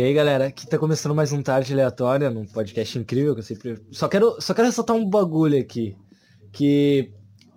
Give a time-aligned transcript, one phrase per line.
[0.00, 3.44] E aí, galera, aqui tá começando mais um Tarde Aleatória, num podcast incrível que eu
[3.44, 3.78] sempre...
[3.92, 5.94] Só quero, só quero ressaltar um bagulho aqui,
[6.50, 7.12] que...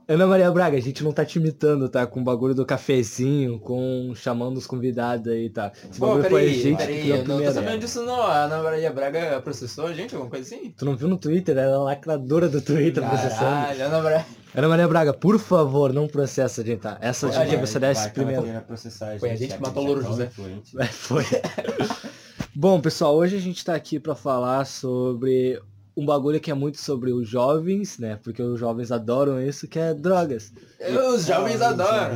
[0.05, 2.05] Ana Maria Braga, a gente não tá te imitando, tá?
[2.05, 5.71] Com o bagulho do cafezinho, com chamando os convidados aí, tá?
[5.89, 8.21] Esse Pô, bagulho foi a peraí, gente que peraí, eu não tô sabendo disso não.
[8.21, 10.71] A Ana Maria Braga processou a gente, alguma coisa assim?
[10.77, 11.57] Tu não viu no Twitter?
[11.57, 13.39] Ela é a lacradora do Twitter processando.
[13.39, 14.25] Caralho, Ana Braga.
[14.53, 16.97] Ana Maria Braga, por favor, não processa a gente, tá?
[16.99, 18.43] Essa Pô, gente a gente você desce primeiro.
[19.17, 20.29] Foi a gente que matou o Louro José.
[20.77, 21.23] É, foi.
[22.55, 25.59] Bom, pessoal, hoje a gente tá aqui pra falar sobre
[25.97, 28.19] um bagulho que é muito sobre os jovens, né?
[28.23, 30.51] Porque os jovens adoram isso, que é drogas.
[31.13, 32.15] Os jovens adoram.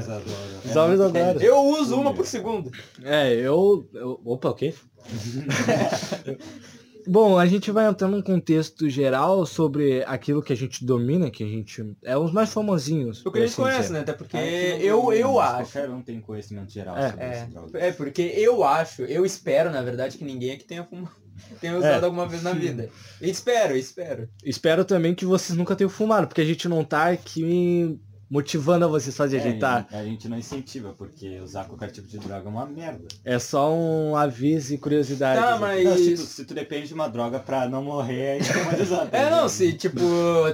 [0.66, 1.42] Os jovens adoram.
[1.42, 2.72] Eu uso uma por segundo.
[3.04, 3.88] É, eu.
[3.94, 4.74] eu- opa, o quê?
[7.08, 11.44] Bom, a gente vai entrar num contexto geral sobre aquilo que a gente domina, que
[11.44, 11.96] a gente.
[12.04, 13.26] É os mais famosinhos.
[13.26, 13.94] O que a gente assim conhece, dizer.
[13.94, 14.00] né?
[14.02, 15.72] Até porque eu, eu acho.
[15.72, 17.10] Qualquer um tem conhecimento geral É.
[17.10, 21.16] sobre É, é, porque eu acho, eu espero, na verdade, que ninguém aqui tenha fumado.
[21.62, 22.90] Tenha usado alguma vez na vida.
[23.22, 24.28] Espero, espero.
[24.44, 28.00] Espero também que vocês nunca tenham fumado, porque a gente não tá aqui
[28.30, 29.86] motivando a vocês a fazer, a gente tá.
[29.92, 33.08] É, a gente não incentiva, porque usar qualquer tipo de droga é uma merda.
[33.24, 35.40] É só um aviso e curiosidade.
[35.42, 36.26] Tá, mas- Não, se, tu, isso.
[36.28, 39.06] se tu depende de uma droga pra não morrer, aí tu pode usar.
[39.08, 40.00] tá É, não, se tipo,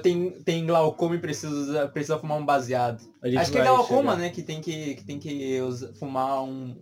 [0.01, 3.01] tem, tem glaucoma e precisa, usar- precisa fumar um baseado.
[3.21, 4.17] A gente Acho que é glaucoma, chegar.
[4.17, 4.29] né?
[4.29, 6.75] Que tem que, que, tem que usa- fumar um.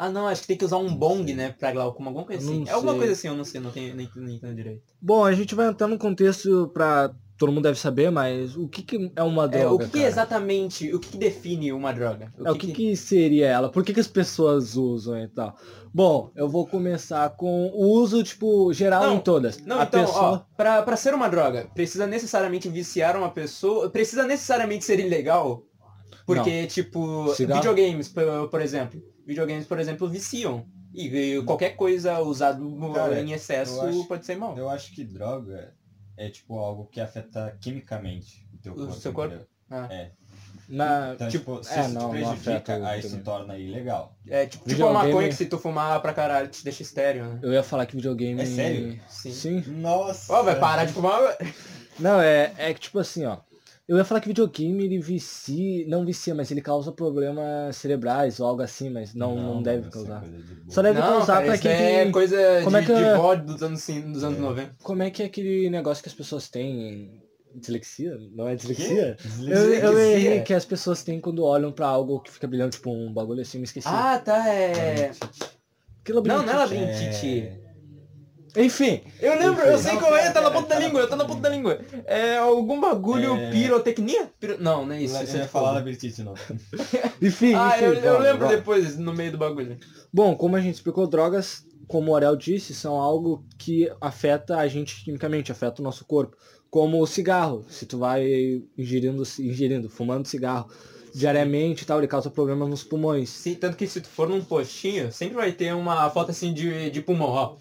[0.00, 1.54] Ah não, acho que tem que usar um bong, né?
[1.58, 2.60] Pra glaucoma, alguma coisa assim.
[2.60, 2.98] não É alguma sei.
[3.00, 4.82] coisa assim, eu não sei, não tenho nem, nem entendo direito.
[5.02, 7.10] Bom, a gente vai entrar num contexto pra.
[7.38, 9.64] Todo mundo deve saber, mas o que, que é uma droga?
[9.64, 10.06] É, o que, que cara?
[10.08, 12.32] exatamente, o que, que define uma droga?
[12.44, 13.68] É, o que, que seria ela?
[13.70, 15.56] Por que, que as pessoas usam e tal?
[15.94, 19.58] Bom, eu vou começar com o uso, tipo, geral Não, em todas.
[19.64, 20.22] Não, a então, pessoa...
[20.22, 25.62] ó, pra, pra ser uma droga, precisa necessariamente viciar uma pessoa, precisa necessariamente ser ilegal?
[26.26, 27.60] Porque, tipo, Cigarro?
[27.62, 29.00] videogames, por, por exemplo.
[29.24, 30.66] Videogames, por exemplo, viciam.
[30.92, 32.60] E, e qualquer coisa usada
[33.20, 34.56] em excesso acho- pode ser mal.
[34.58, 35.72] Eu acho que droga
[36.18, 38.92] é tipo algo que afeta quimicamente o teu O corpo.
[38.94, 39.38] seu corpo?
[39.70, 39.86] Ah.
[39.90, 40.10] É.
[40.68, 41.12] Na...
[41.14, 43.24] Então, tipo, tipo, se é, isso não, te não afeta prejudica, o aí isso também.
[43.24, 44.14] torna ilegal.
[44.26, 47.24] É tipo, tipo a Videogame- maconha que se tu fumar pra caralho te deixa estéreo,
[47.24, 47.38] né?
[47.42, 48.42] Eu ia falar que videogame...
[48.42, 49.00] É sério?
[49.08, 49.32] Sim.
[49.32, 49.60] Sim.
[49.68, 50.30] Nossa!
[50.32, 51.38] Ó, vai parar de fumar.
[51.98, 53.38] Não, é, é que tipo assim, ó.
[53.88, 58.46] Eu ia falar que videogame ele vicia, não vicia, mas ele causa problemas cerebrais ou
[58.46, 60.20] algo assim, mas não, não, deve isso é causar.
[60.20, 60.72] de.
[60.74, 62.12] Só deve não, causar cara, pra quem é tem...
[62.12, 63.16] coisa Como é de, que de é?
[63.16, 64.42] bode dos anos, dos anos É.
[64.42, 64.76] 90.
[64.82, 67.22] Como é que é aquele negócio que as pessoas têm?
[67.54, 68.14] Dislexia?
[68.34, 69.16] Não é dislexia?
[69.48, 73.10] Eu, errei que as pessoas têm quando olham pra algo que fica brilhando, tipo um
[73.10, 73.88] bagulho assim, me esqueci.
[73.88, 75.12] Ah, tá, é...
[76.04, 77.06] que Não, não é labirintite.
[77.06, 77.67] labirintite.
[78.58, 79.82] Enfim, Eu lembro, eu Enfim.
[79.84, 81.78] sei Não, qual é, tá na ponta da tá língua, tá na ponta da língua.
[82.06, 83.50] É algum bagulho É.
[83.50, 84.30] pirotecnia?
[84.40, 85.16] Piro- Não, não é isso.
[85.16, 85.78] Eu isso é ia de falar fogo.
[85.78, 86.34] labirintite não.
[87.22, 89.78] enfim, Ah, enfim, eu, eu lembro depois, no meio do bagulho.
[90.12, 94.66] Bom, como a gente explicou, drogas, como o Ariel disse, são algo que afeta a
[94.68, 96.36] gente quimicamente, afeta o nosso corpo.
[96.70, 98.26] Como o cigarro, se tu vai
[98.76, 100.68] ingerindo, ingerindo fumando cigarro
[101.14, 103.28] diariamente e tal, ele causa problemas nos pulmões.
[103.30, 106.90] Sim, tanto que se tu for num postinho, sempre vai ter uma foto assim de,
[106.90, 107.56] de pulmão, ó.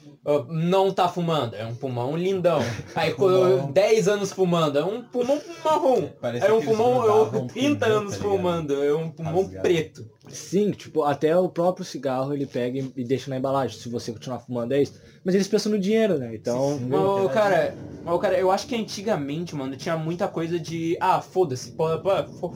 [0.49, 2.59] Não tá fumando, é um pulmão lindão.
[2.95, 3.71] Aí com Pulmão.
[3.71, 6.09] 10 anos fumando, é um pulmão marrom.
[6.19, 9.09] Parece É um pulmão, é grudavam um com 30 pneu, anos tá fumando, é um
[9.09, 10.05] pulmão preto.
[10.29, 13.77] Sim, tipo, até o próprio cigarro ele pega e- deixa na embalagem.
[13.77, 14.93] Se você continuar fumando é isso.
[15.23, 16.35] Mas eles pensam no dinheiro, né?
[16.35, 16.77] Então.
[16.77, 20.97] Sim, Mas, cara, mas, cara, eu acho que antigamente, mano, tinha muita coisa de.
[21.01, 21.73] Ah, foda-se,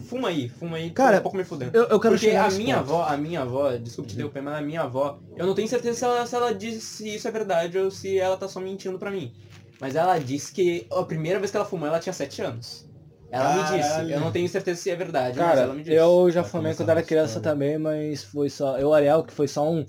[0.06, 1.76] fuma aí, fuma aí, Cara, um pouco me fudendo.
[1.76, 2.92] Eu, eu quero Porque a minha ponto.
[2.92, 5.98] avó, a minha avó, desculpa te interromper, mas a minha avó, eu não tenho certeza
[5.98, 8.98] se ela, se ela disse se isso é verdade ou se ela tá só mentindo
[8.98, 9.32] pra mim.
[9.80, 12.86] Mas ela disse que a primeira vez que ela fumou, ela tinha 7 anos.
[13.32, 14.12] Ela me disse, Caralho.
[14.12, 15.96] eu não tenho certeza se é verdade, mas Cara, ela me disse.
[15.96, 17.50] eu já fumei quando era criança história.
[17.52, 18.78] também, mas foi só.
[18.78, 19.86] Eu, Ariel, que foi só um.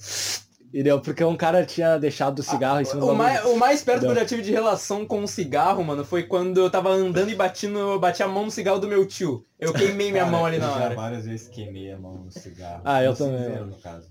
[0.72, 3.28] E deu, porque um cara tinha deixado o cigarro em cima do O bagulho.
[3.28, 6.22] mais, o mais perto que eu já tive de relação com um cigarro, mano, foi
[6.22, 9.44] quando eu tava andando e bati, no, bati a mão no cigarro do meu tio.
[9.58, 10.94] Eu queimei minha Cara, mão ali na eu já hora.
[10.94, 12.80] várias vezes queimei a mão no cigarro.
[12.86, 14.08] Ah, eu No também, cinzeiro, no caso.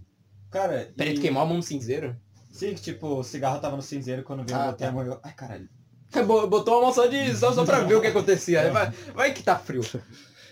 [0.51, 2.15] Cara, Peraí, e- tu queimou a mão no cinzeiro?
[2.51, 4.91] Sim, que tipo, o cigarro tava no cinzeiro quando veio Ah, eu botei tá.
[4.91, 5.19] a mão eu...
[5.23, 5.67] Ai, caralho.
[6.25, 8.69] Bo- Botou a mão só, de, só, só pra ver o que acontecia.
[8.71, 9.81] Vai, vai que tá frio.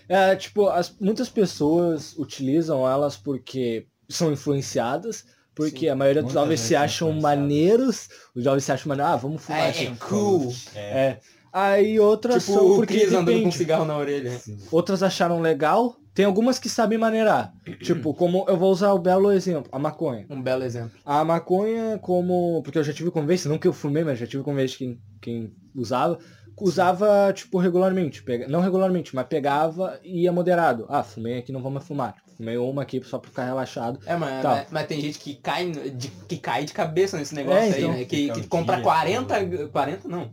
[0.08, 5.24] É, tipo, as, muitas pessoas utilizam elas porque são influenciadas,
[5.54, 5.88] porque Sim.
[5.90, 9.42] a maioria dos jovens se vezes acham maneiros, os jovens se acham maneiros, ah, vamos
[9.42, 9.60] fumar.
[9.60, 10.52] É, é cool.
[10.74, 10.80] É.
[10.80, 11.20] É.
[11.52, 14.38] Aí outras Tipo são o porque Chris andando com um cigarro na orelha.
[14.38, 14.58] Sim.
[14.70, 15.96] Outras acharam legal.
[16.14, 17.52] Tem algumas que sabem maneirar.
[17.82, 20.26] tipo, como eu vou usar o belo exemplo, a maconha.
[20.28, 20.92] Um belo exemplo.
[21.04, 22.62] A maconha, como.
[22.62, 25.00] Porque eu já tive convivência, não que eu fumei, mas já tive convivência de quem,
[25.20, 26.18] quem usava.
[26.60, 28.22] Usava, tipo, regularmente.
[28.22, 28.46] Pega...
[28.46, 30.84] Não regularmente, mas pegava e ia moderado.
[30.90, 32.16] Ah, fumei aqui, não vou mais fumar.
[32.36, 33.98] Fumei uma aqui só pra ficar relaxado.
[34.04, 34.48] É, mas, Tá.
[34.50, 37.78] mas, mas tem gente que cai, de, que cai de cabeça nesse negócio É, aí,
[37.82, 37.92] então.
[37.92, 38.04] né?
[38.04, 40.30] Que, que compra dia 40, 40 não,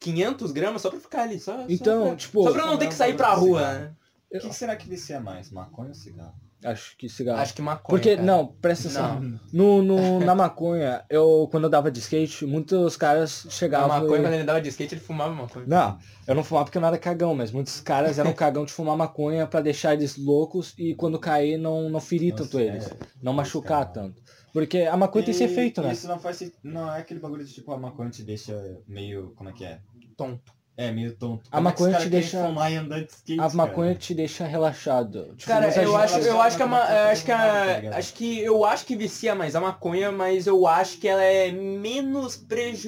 [0.00, 1.38] 500 gramas só pra ficar ali.
[1.38, 3.92] Só, Então, só pra, tipo, só pra não ter que sair pra rua, né?
[4.32, 6.34] O que será que vicia mais, maconha ou cigarro?
[6.64, 7.38] Acho que cigarro.
[7.40, 7.86] Acho que maconha.
[7.88, 8.26] Porque, cara.
[8.26, 9.38] não, presta atenção.
[9.52, 13.88] No, no, na maconha, eu, quando eu dava de skate, muitos caras A chegavam.
[13.88, 15.66] maconha, e- quando ele dava de skate, ele fumava maconha.
[15.66, 18.72] Não, eu não fumava porque eu não era cagão, mas muitos caras eram cagão de
[18.72, 22.62] fumar maconha pra deixar eles loucos e quando cair não, não ferir Nossa, tanto é.
[22.66, 22.90] eles.
[23.22, 24.06] Não machucar cara.
[24.08, 24.22] tanto.
[24.52, 25.92] Porque a maconha tem esse E- efeito, né?
[25.92, 29.32] Isso não faz Não é aquele bagulho de tipo a maconha te deixa meio.
[29.36, 29.80] Como é que é?
[30.16, 30.55] Tonto.
[30.78, 31.48] É, meio tonto.
[31.50, 33.98] A Como é maconha te deixa- skate, A maconha cara?
[33.98, 35.34] te deixa relaxado.
[35.36, 37.94] Tipo, Cara, a eu acho, eu acho que a ma- Tá acho que a, ligado?
[37.94, 41.50] acho que eu acho que vicia mais a maconha, mas eu acho que ela é
[41.50, 42.36] menos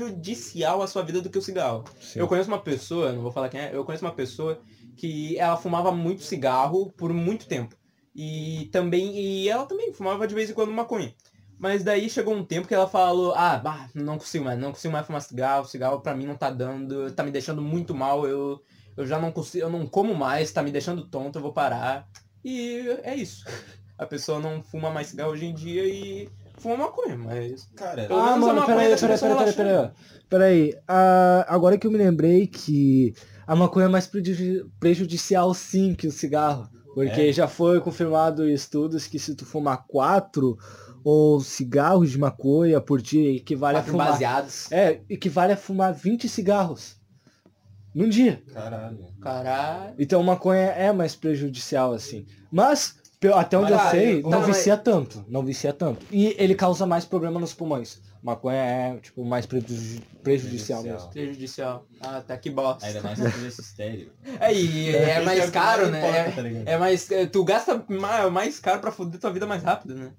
[0.02, 1.85] prejudicial à sua vida do que o cigarro.
[2.00, 2.20] Sim.
[2.20, 4.61] Eu conheço uma pessoa, não vou falar quem é, eu conheço uma pessoa
[4.96, 7.75] que ela fumava muito cigarro por muito tempo.
[8.14, 11.14] E também, e ela também fumava de vez em quando maconha.
[11.58, 14.93] Mas daí chegou um tempo que ela falou, ah, bah, não consigo mais, não consigo
[14.93, 18.60] mais fumar cigarro, cigarro pra mim não tá dando, tá me deixando muito mal, eu,
[18.96, 22.06] eu já não consigo, eu não como mais, tá me deixando tonto, eu vou parar.
[22.44, 23.44] E é isso.
[23.99, 26.28] A pessoa não fuma mais cigarro hoje em dia e
[26.58, 27.69] fuma maconha, mas.
[27.75, 29.52] Cara, Ah, mano, peraí, peraí, peraí, peraí, relaxada.
[29.56, 29.90] peraí.
[30.28, 33.14] Peraí, ah, agora que eu me lembrei que
[33.46, 36.69] a maconha é mais prejudi- prejudicial sim que o cigarro.
[36.94, 37.32] Porque É?
[37.32, 40.56] já foi confirmado em estudos que se tu fumar quatro
[41.10, 44.12] ou cigarros de maconha por dia equivale Quatro a fumar.
[44.12, 44.70] baseados.
[44.70, 46.96] É, equivale a fumar 20 cigarros.
[47.94, 48.43] Num dia.
[48.52, 49.06] caralho.
[49.20, 49.94] Caralho.
[49.99, 52.26] Então maconha é mais prejudicial, assim.
[52.52, 52.96] Mas,
[53.34, 55.25] até onde Mas, eu sei, não tá, mas- vicia tanto.
[55.28, 56.05] Não vicia tanto.
[56.12, 58.00] E ele causa mais problema nos pulmões.
[58.22, 60.82] Maconha é, tipo, mais preju- prejudicial Prejudicial.
[60.82, 61.08] mesmo.
[61.11, 61.87] Prejudicial.
[62.00, 62.84] Ah, tá que bosta.
[62.87, 63.19] Ainda mais
[63.58, 64.12] estéreo.
[64.40, 65.99] É, e é mais o que caro, mais né?
[66.00, 67.11] importa, É, tá é mais.
[67.11, 70.11] é, Tu gasta ma- mais caro pra foder tua vida mais rápido, né?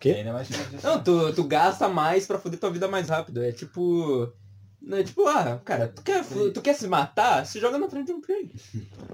[0.00, 0.10] Quê?
[0.12, 3.42] Ainda mais se tu- Não, tu, tu gasta mais pra foder tua vida mais rápido.
[3.44, 4.32] É tipo.
[4.90, 6.24] É tipo, ah, cara, tu quer,
[6.54, 7.44] tu quer se matar?
[7.44, 8.50] Se joga na frente de um trem.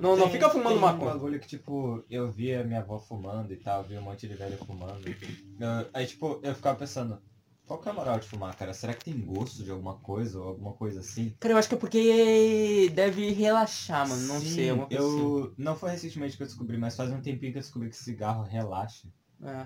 [0.00, 1.12] Não, não Tem- fica fumando tem um maconha.
[1.12, 4.56] bagulho que, tipo, eu via minha avó fumando e tal, via um monte de velho
[4.58, 5.02] fumando.
[5.08, 7.20] Eu- aí, tipo, eu ficava pensando,
[7.66, 8.72] qual que é a moral de fumar, cara?
[8.72, 11.34] Será que tem gosto de alguma coisa ou alguma coisa assim?
[11.40, 14.22] Cara, eu acho que é porque deve relaxar, mano.
[14.28, 15.18] Não Sim, sei, alguma coisa assim.
[15.20, 15.54] eu...
[15.58, 18.44] Não foi recentemente que eu descobri, mas faz um tempinho que eu descobri que cigarro
[18.44, 19.08] relaxa.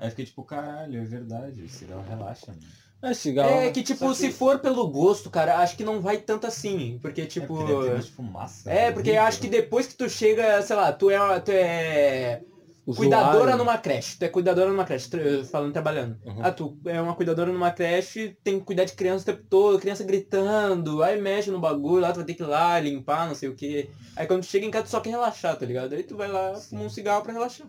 [0.00, 0.10] É.
[0.10, 2.60] Fiquei tipo, caralho, é verdade, cigarro relaxa, mano.
[3.02, 3.50] É, cigarro.
[3.50, 6.98] É que, tipo, que- se for pelo gosto, cara, acho que não vai tanto assim.
[7.00, 7.46] Porque, É tipo.
[7.56, 8.70] porque ter gosto de fumaça.
[8.70, 12.42] É, porque eu acho que depois que tu chega, sei lá, tu é, tu é
[12.84, 12.96] usuário.
[13.10, 14.18] cuidadora numa creche.
[14.18, 15.08] Tu é cuidadora numa creche,
[15.50, 16.18] falando trabalhando.
[16.26, 16.40] Uhum.
[16.42, 19.78] Ah, tu é uma cuidadora numa creche, tem que cuidar de criança o tempo todo,
[19.80, 23.34] criança gritando, aí mexe no bagulho, lá tu vai ter que ir lá, limpar, não
[23.34, 23.88] sei o que.
[24.14, 25.94] Aí quando tu chega em casa tu só quer relaxar, tá ligado?
[25.94, 27.66] Aí tu vai lá, fuma um cigarro pra relaxar.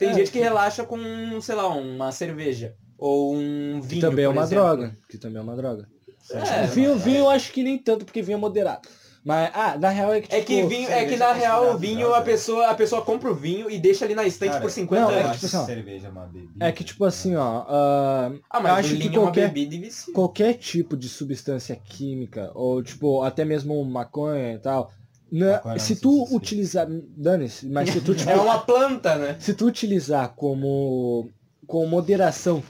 [0.00, 0.98] Tem É, gente que tipo- relaxa com,
[1.40, 2.74] sei lá, uma cerveja.
[2.98, 4.00] Ou um Que vinho.
[4.00, 4.64] também é uma exemplo.
[4.64, 4.96] droga.
[5.08, 5.86] Que também é uma droga.
[6.32, 8.88] É, vinho, vinho eu acho que nem tanto, porque vinho é moderado.
[9.22, 11.74] Mas, ah, na real é que, É tipo, que vinho, é que na é real
[11.74, 12.24] o vinho a droga.
[12.24, 15.10] pessoa, a pessoa compra o vinho e deixa ali na estante Cara, por 50 não,
[15.10, 15.32] Eu é anos.
[15.32, 16.66] que, tipo acho assim, ó, cerveja é uma bebida.
[16.66, 17.64] É que, tipo assim, ó...
[17.68, 20.14] ah, Ah, eu mas acho o que é uma qualquer- bebida e vicia.
[20.14, 24.90] qualquer tipo de substância química, ou tipo, até mesmo maconha e tal,
[25.30, 26.86] na- se tu utilizar.
[26.90, 29.36] Dane-se, mas se tu, tipo, É uma planta, né?
[29.38, 31.30] se tu utilizar como.
[31.66, 32.62] com moderação,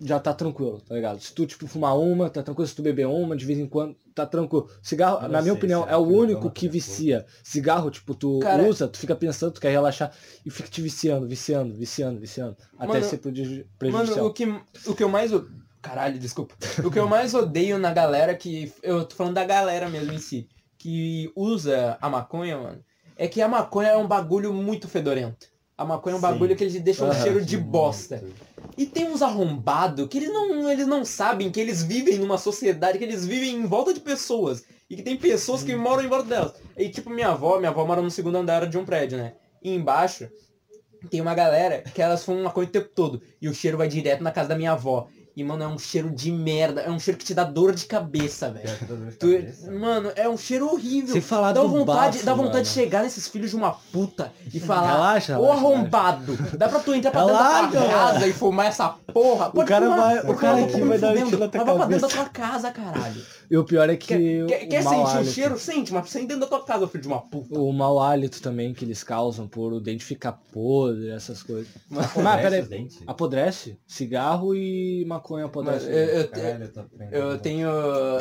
[0.00, 1.20] já tá tranquilo, tá ligado?
[1.20, 2.68] Se tu, tipo, fumar uma, tá tranquilo.
[2.68, 4.68] Se tu beber uma, de vez em quando, tá tranquilo.
[4.80, 7.26] Cigarro, na minha sei, opinião, será é o único que até vicia.
[7.42, 10.12] Cigarro, tipo, tu Cara- usa, tu fica pensando, tu quer relaxar
[10.46, 12.56] e fica te viciando, viciando, viciando, viciando.
[12.78, 14.16] Até Mano, ser prejudi- prejudicial.
[14.18, 14.44] Mano, o que,
[14.86, 15.32] o que eu mais.
[15.32, 15.48] o-
[15.82, 16.54] Caralho, desculpa.
[16.84, 18.72] O que eu mais odeio na galera que.
[18.82, 20.48] Eu tô falando da galera mesmo em si.
[20.78, 22.84] Que usa a maconha, mano.
[23.16, 25.48] É que a maconha é um bagulho muito fedorento.
[25.76, 26.26] A maconha é um Sim.
[26.26, 28.24] bagulho que eles deixam um cheiro de bosta.
[28.76, 32.98] E tem uns arrombados que eles não, eles não sabem que eles vivem numa sociedade,
[32.98, 34.64] que eles vivem em volta de pessoas.
[34.88, 36.54] E que tem pessoas que moram em volta delas.
[36.76, 39.34] E tipo, minha avó, minha avó mora no segundo andar de um prédio, né?
[39.62, 40.28] E embaixo
[41.10, 43.22] tem uma galera que elas fumam maconha o tempo todo.
[43.40, 45.08] E o cheiro vai direto na casa da minha avó.
[45.38, 46.80] E, mano, é um cheiro de merda.
[46.80, 48.68] É um cheiro que te dá dor de cabeça, velho.
[49.20, 49.70] Tu- cabeça.
[49.70, 51.12] mano, é um cheiro horrível.
[51.12, 52.64] Sem falar dá do vontade, bafo, dá vontade mano.
[52.64, 56.80] de chegar nesses filhos de uma puta e falar, Relaxa, ô relaxa, arrombado, dá pra
[56.80, 59.50] tu entrar pra dentro da Relaxa, tua casa e fumar essa porra?
[59.50, 61.76] Pode cara fumar, vai- o cara aqui vai dar um tiro na tua mas vai
[61.76, 62.08] pra dentro da cabeça.
[62.08, 63.22] tua casa, caralho.
[63.50, 64.06] E o pior é que.
[64.06, 65.58] Quer, quer, o quer mau sentir o hálito- cheiro?
[65.58, 67.58] Sente, mas sente dentro da tua casa, filho de uma puta.
[67.58, 71.68] O mau hálito também que eles causam por o dente ficar podre, essas coisas.
[71.88, 72.98] Mas, Apodrece peraí, os dentes?
[73.06, 73.78] apodrece?
[73.86, 75.86] Cigarro e maconha Mas, apodrece.
[75.86, 76.70] eu, eu, Caralho,
[77.10, 77.68] eu tenho.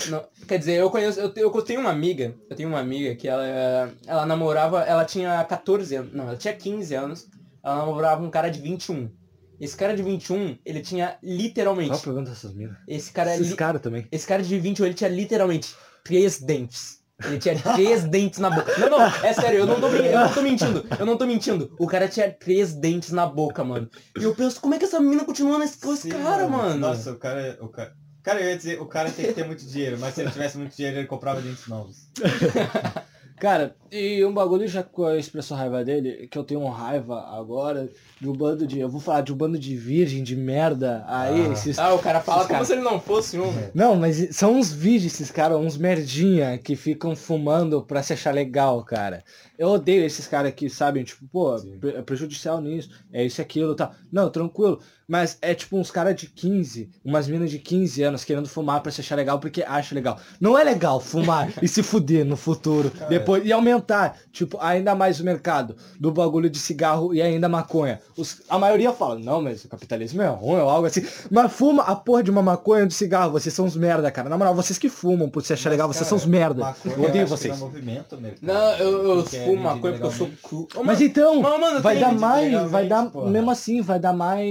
[0.10, 1.20] não, quer dizer, eu conheço.
[1.20, 2.34] Eu, te- eu tenho uma amiga.
[2.50, 4.82] Eu tenho uma amiga que ela, ela namorava.
[4.84, 6.14] Ela tinha 14 anos.
[6.14, 7.28] Não, ela tinha 15 anos.
[7.64, 9.10] Ela namorava um cara de 21.
[9.60, 11.90] Esse cara de 21, ele tinha literalmente.
[11.90, 12.78] Qual o problema dessas minas?
[12.88, 14.08] Esse cara, Esses li- caras também.
[14.12, 16.98] esse cara de 21, ele tinha literalmente três dentes.
[17.26, 18.78] Ele tinha três dentes na boca.
[18.78, 20.86] Não, não, é sério, eu não, tô, eu não tô mentindo.
[21.00, 21.76] Eu não tô mentindo.
[21.80, 23.90] O cara tinha três dentes na boca, mano.
[24.20, 26.78] E eu penso, como é que essa mina continua nesse esse Sim, cara, mano?
[26.80, 27.96] Nossa, o cara, o cara.
[28.22, 30.58] Cara, eu ia dizer, o cara tem que ter muito dinheiro, mas se ele tivesse
[30.58, 31.96] muito dinheiro, ele comprava dentes novos.
[33.40, 37.88] Cara, e um bagulho já que expressou raiva dele, que eu tenho raiva agora
[38.20, 38.80] de um bando de.
[38.80, 41.04] Eu vou falar de um bando de virgem, de merda.
[41.08, 41.54] Aí, Ah.
[41.54, 41.78] esses.
[41.78, 43.54] Ah, o cara fala como cara- se ele não fosse um.
[43.76, 48.34] Não, mas são uns vídeos esses caras, uns merdinha que ficam fumando pra se achar
[48.34, 49.24] legal, cara.
[49.58, 51.80] Eu odeio esses caras que sabem, tipo, pô, Sim.
[51.96, 53.92] é prejudicial nisso, é isso e aquilo, tá.
[54.12, 54.80] Não, tranquilo.
[55.08, 58.92] Mas é tipo uns caras de 15, umas minas de 15 anos querendo fumar pra
[58.92, 60.20] se achar legal porque acha legal.
[60.40, 62.92] Não é legal fumar e se fuder no futuro.
[62.92, 63.10] Cara.
[63.10, 68.02] Depois, e aumentar, tipo, ainda mais o mercado do bagulho de cigarro e ainda maconha.
[68.18, 71.06] Os, a maioria fala, não, mas o capitalismo é ruim ou algo assim.
[71.32, 74.28] Mas fuma a porra de uma maconha de cigarro, vocês são uns merda, cara.
[74.28, 76.62] Na moral, vocês que fumam por se achar legal, vocês são uns merda.
[76.66, 77.58] Maconha, Eu odeio vocês.
[77.58, 78.40] não movimento, mercado.
[78.42, 80.30] Não, eu, eu é fumo maconha porque eu sou.
[80.76, 83.30] Ô, Mas então, mas, mano, vai dar mais, legalmente, vai dar, porra.
[83.30, 84.48] mesmo assim, vai dar mais,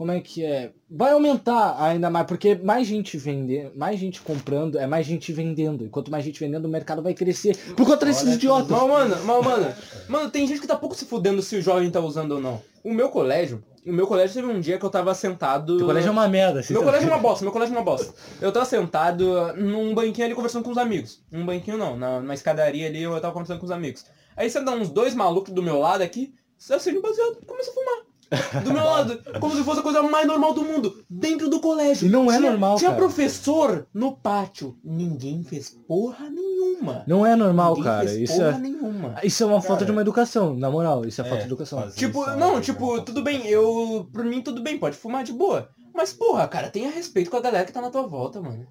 [0.00, 0.72] como é que é?
[0.90, 5.84] Vai aumentar ainda mais, porque mais gente vender, mais gente comprando, é mais gente vendendo.
[5.84, 7.54] E quanto mais gente vendendo, o mercado vai crescer.
[7.76, 8.70] Por conta desses Olha, idiotas.
[8.70, 9.74] Mas, mano, mas, mano,
[10.08, 12.62] mano, tem gente que tá pouco se fudendo se o jovem tá usando ou não.
[12.82, 15.76] O meu colégio, o meu colégio teve um dia que eu tava sentado.
[15.76, 16.62] Teu colégio é uma merda.
[16.70, 18.14] Meu colégio é uma bosta, meu colégio é uma bosta.
[18.40, 21.22] Eu tava sentado num banquinho ali conversando com os amigos.
[21.30, 24.06] Num banquinho não, na, na escadaria ali eu tava conversando com os amigos.
[24.34, 27.70] Aí você dá uns dois malucos do meu lado aqui, você acende baseado e começa
[27.70, 28.09] a fumar.
[28.64, 32.06] Do meu lado, como se fosse a coisa mais normal do mundo, dentro do colégio.
[32.06, 33.02] E não é Tinha- normal, Tinha cara.
[33.02, 34.78] professor no pátio.
[34.84, 37.02] Ninguém fez porra nenhuma.
[37.06, 38.08] Não é normal, Ninguém cara.
[38.08, 39.14] fez Isso porra é, nenhuma.
[39.24, 41.04] isso é uma Cara, falta de uma educação, na moral.
[41.04, 41.80] Isso é, é, falta de educação.
[41.80, 44.08] faz- Tipo, não, tipo, tudo bem, eu.
[44.12, 45.68] Por mim tudo bem, pode fumar de boa.
[45.92, 48.64] Mas, porra, cara, tenha respeito com a galera que tá na tua volta, mano.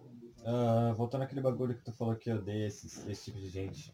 [0.46, 3.94] Ah, voltando àquele bagulho que tu falou que odeia esses, esse tipo de gente.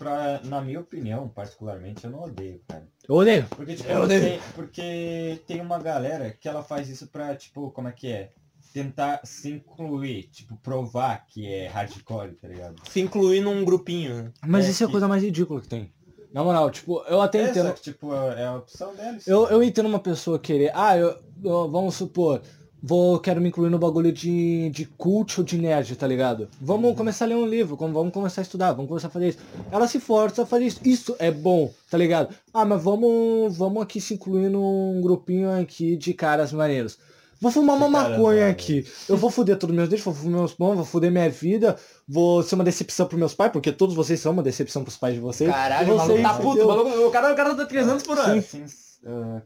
[0.00, 2.88] Pra, na minha opinião, particularmente, eu não odeio, cara.
[3.06, 3.46] Eu odeio.
[3.50, 4.22] Porque, tipo, Eu odeio.
[4.22, 8.30] tem, porque tem uma galera que ela faz isso pra, tipo, como é que é?
[8.72, 12.76] Tentar se incluir, tipo, provar que é hardcore, tá ligado?
[12.88, 14.32] Se incluir num grupinho, né?
[14.46, 15.92] Mas É isso é a coisa mais ridícula que tem.
[16.32, 17.66] Na moral, tipo, eu até É, entendo.
[17.66, 19.26] só que, tipo, é a opção deles.
[19.26, 20.70] Eu, eu entendo uma pessoa querer.
[20.74, 21.14] Ah, eu,
[21.44, 22.40] eu- vamos supor,
[22.82, 26.48] vou quero me incluir no bagulho de, de cult ou de nerd, tá ligado?
[26.60, 29.38] Vamos começar a ler um livro, vamos começar a estudar, vamos começar a fazer isso.
[29.70, 30.80] Ela se força a fazer isso.
[30.84, 32.34] Isso é bom, tá ligado?
[32.52, 36.98] Ah, mas vamos, vamos aqui se incluir num grupinho aqui de caras maneiros.
[37.40, 38.86] Vou fumar uma maconha aqui.
[39.08, 41.74] Eu vou foder todos meus dentes, vou foder meus pão, vou foder minha vida,
[42.06, 45.14] vou ser uma decepção pros meus pais, porque todos vocês são uma decepção pros pais
[45.14, 45.50] de vocês.
[45.50, 48.18] Caralho, o maluco vocês, tá puto, o, maluco, o, cara, o cara tá 300 por
[48.18, 48.42] hora.
[48.42, 48.64] Sim.
[48.66, 48.89] ah,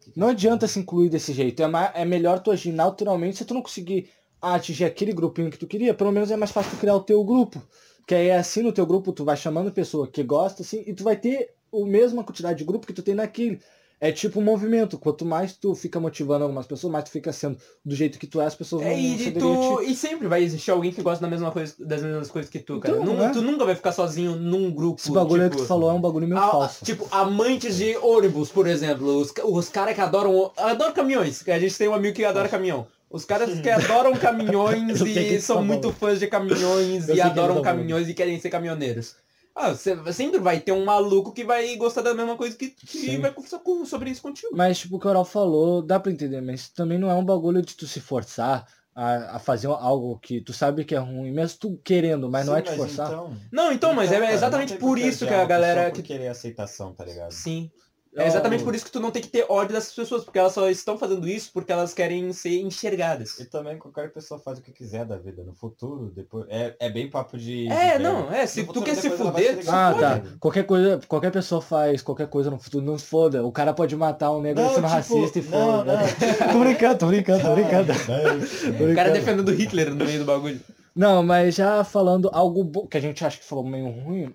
[0.01, 1.63] que- Não adianta se incluir desse jeito.
[1.63, 5.59] É, ma- é melhor tu agir naturalmente se tu não conseguir atingir aquele grupinho que
[5.59, 5.95] tu queria.
[5.95, 7.63] Pelo menos é mais fácil tu criar o teu grupo.
[8.07, 11.03] Que aí assim no teu grupo tu vai chamando pessoa que gosta, assim, e tu
[11.05, 13.61] vai ter a mesma quantidade de grupo que tu tem naquele.
[14.07, 14.99] É tipo um movimento.
[14.99, 18.41] Quanto mais tu fica motivando algumas pessoas, mais tu fica sendo do jeito que tu
[18.41, 19.91] é, as pessoas É, vão se e tu, ti.
[19.91, 22.79] e sempre vai existir alguém que gosta da mesma coisa, das mesmas coisas que tu,
[22.81, 22.95] cara.
[22.95, 23.31] Então, Nun- né?
[23.33, 25.01] Tu nunca vai ficar sozinho num grupo.
[25.01, 26.85] Esse bagulho tipo, que tu falou é um bagulho meio a- falso.
[26.85, 29.07] Tipo, amantes de ônibus, por exemplo.
[29.17, 30.51] Os, os caras que adoram.
[30.57, 31.43] Adoram caminhões.
[31.43, 32.87] que A gente tem um amigo que adora caminhão.
[33.11, 37.19] Os caras que adoram caminhões e quem são tá muito fãs de caminhões Eu e
[37.19, 39.15] quem adoram tá caminhões e querem ser caminhoneiros.
[39.55, 43.17] Ah, você sempre vai ter um maluco que vai gostar da mesma coisa que que
[43.19, 44.55] vai conversar com- sobre isso contigo.
[44.57, 47.25] Mas, tipo, o que o Oral falou, dá pra entender, mas também não é um
[47.25, 51.31] bagulho de tu se forçar a, a fazer algo que tu sabe que é ruim,
[51.31, 53.07] mesmo tu querendo, mas não Sim, é te forçar.
[53.07, 55.91] Então, Não, então, mas é cara, exatamente não por isso que a galera.
[55.91, 56.03] por Que...
[56.03, 57.33] querer aceitação, tá ligado?
[57.33, 57.71] Sim.
[58.17, 60.53] É exatamente por isso que tu não tem que ter ódio dessas pessoas, porque elas
[60.53, 63.39] só estão fazendo isso porque elas querem ser enxergadas.
[63.41, 65.43] E também qualquer pessoa faz o que quiser da vida.
[65.43, 66.47] No futuro, depois.
[66.49, 67.67] É, é bem papo de.
[67.69, 70.23] É, de não, é, se No tu futuro, quer se fuder, tu Ah, se tá.
[70.39, 73.45] Qualquer coisa, qualquer pessoa faz qualquer coisa no futuro, não se foda.
[73.45, 75.97] O cara pode matar um negro Não, sendo tipo, racista e não, foda.
[75.97, 76.05] não.
[76.53, 77.93] tô brincando, tô brincando, tô brincando.
[77.93, 80.61] Não, Tô O cara defendendo Hitler no meio do bagulho.
[80.95, 84.33] Não, mas já falando algo bom, que a gente acha que falou meio ruim,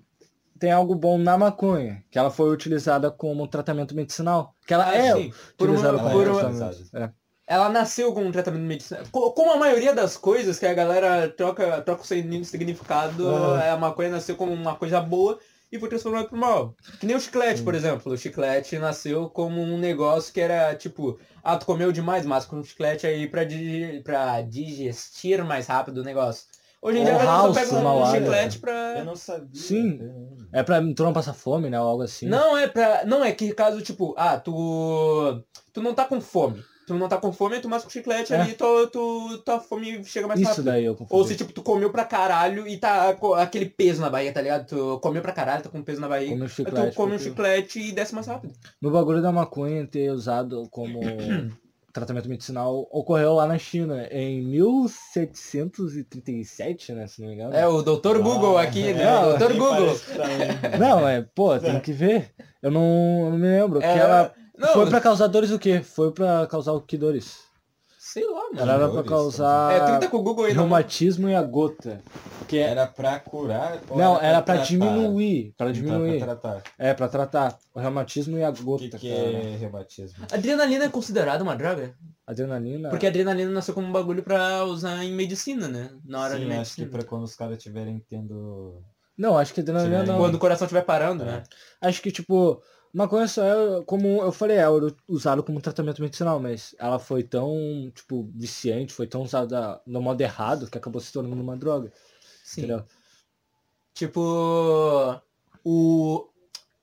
[0.60, 4.54] tem algo bom na maconha, que ela foi utilizada como tratamento medicinal.
[4.66, 5.26] Que ela Ah, é sim.
[5.26, 6.96] Uma- utilizada ela como por uma- tratamento.
[6.96, 7.10] É.
[7.46, 9.02] Ela nasceu com um tratamento medicinal.
[9.10, 13.72] Co- Como a maioria das coisas que a galera troca, troca o signi- significado, Ah.
[13.72, 15.38] a maconha nasceu como uma coisa boa
[15.72, 16.76] e foi transformada pro mal.
[17.00, 18.12] Que nem o chiclete, por exemplo.
[18.12, 22.62] O chiclete nasceu como um negócio que era tipo, ah, tu comeu demais, mas com
[22.62, 26.44] chiclete aí pra, di pra digestir mais rápido o negócio.
[26.82, 29.04] Hoje em dia a galera só House, pega um chiclete Eu pra...
[29.04, 29.48] não sabia.
[29.60, 29.98] Sim.
[30.00, 31.78] Eu- É pra tu não passar fome, né?
[31.80, 32.26] Ou algo assim.
[32.26, 33.04] Não, é pra...
[33.04, 35.42] Não, é que caso, tipo, ah, tu...
[35.72, 36.62] Tu não tá com fome.
[36.86, 38.40] Tu não tá com fome, tu masca o chiclete É.
[38.40, 40.64] ali, tu, tu, tua fome chega mais Isso rápido.
[40.64, 41.14] daí eu confundi.
[41.20, 44.40] Ou se, tipo, tu comeu pra caralho e tá com aquele peso na barriga, tá
[44.42, 44.66] ligado?
[44.66, 46.32] Tu comeu pra caralho, tá com peso na barriga.
[46.32, 46.90] Come o Aí chiclete.
[46.90, 48.52] tu come um porque- chiclete e desce mais rápido.
[48.82, 50.98] No bagulho da maconha ter usado como
[51.92, 57.06] tratamento medicinal ocorreu lá na China em 1737, né?
[57.06, 57.54] Se não me engano.
[57.54, 58.18] É, o Dr.
[58.18, 59.04] Google Ah, aqui, é, né?
[59.04, 59.48] Não, Dr.
[59.50, 59.98] nem Google.
[59.98, 60.78] tá indo.
[60.78, 62.30] Não, é, pô, tem que ver.
[62.62, 63.82] Eu não, eu não me lembro.
[63.82, 65.80] É, que ela não, foi pra causar dores o quê?
[65.82, 67.49] Foi pra causar o que dores?
[68.12, 68.58] Sei lá, mano.
[68.60, 70.62] Ela era pra causar É, tenta com o Google aí, não.
[70.64, 72.00] reumatismo e a gota.
[72.48, 72.62] Que é...
[72.62, 73.80] Era pra curar?
[73.94, 74.62] Não, era pra tratar?
[74.68, 75.54] diminuir.
[75.56, 76.18] Pra Então, diminuir.
[76.18, 76.62] Pra tratar.
[76.78, 77.58] É, pra tratar.
[77.74, 79.20] O reumatismo e a O gota, que, que cara.
[79.22, 80.24] é reumatismo?
[80.32, 81.94] Adrenalina é considerada uma droga?
[82.26, 82.88] Adrenalina.
[82.90, 85.90] Porque a adrenalina nasceu como um bagulho pra usar em medicina, né?
[86.04, 86.88] Na hora de Sim, acho que medicina.
[86.90, 88.82] pra quando os caras estiverem tendo...
[89.16, 90.18] Não, acho que adrenalina Sim, não.
[90.18, 91.26] Quando o coração estiver parando, É.
[91.26, 91.42] né?
[91.80, 92.60] Acho que, tipo,
[92.92, 94.64] maconha só é, como eu falei, é
[95.08, 100.20] usado como tratamento medicinal, mas ela foi tão, tipo, viciante, foi tão usada no modo
[100.20, 101.92] errado que acabou se tornando uma droga.
[102.44, 102.62] Sim.
[102.62, 102.84] Entendeu?
[103.94, 105.20] Tipo,
[105.64, 106.26] o...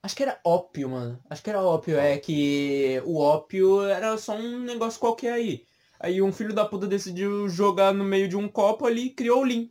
[0.02, 1.20] Acho que era ópio, mano.
[1.30, 5.66] Acho que era ópio, é que o ópio era só um negócio qualquer aí.
[6.00, 9.42] Aí um filho da puta decidiu jogar no meio de um copo ali e criou
[9.42, 9.62] o Lean.
[9.64, 9.70] Né?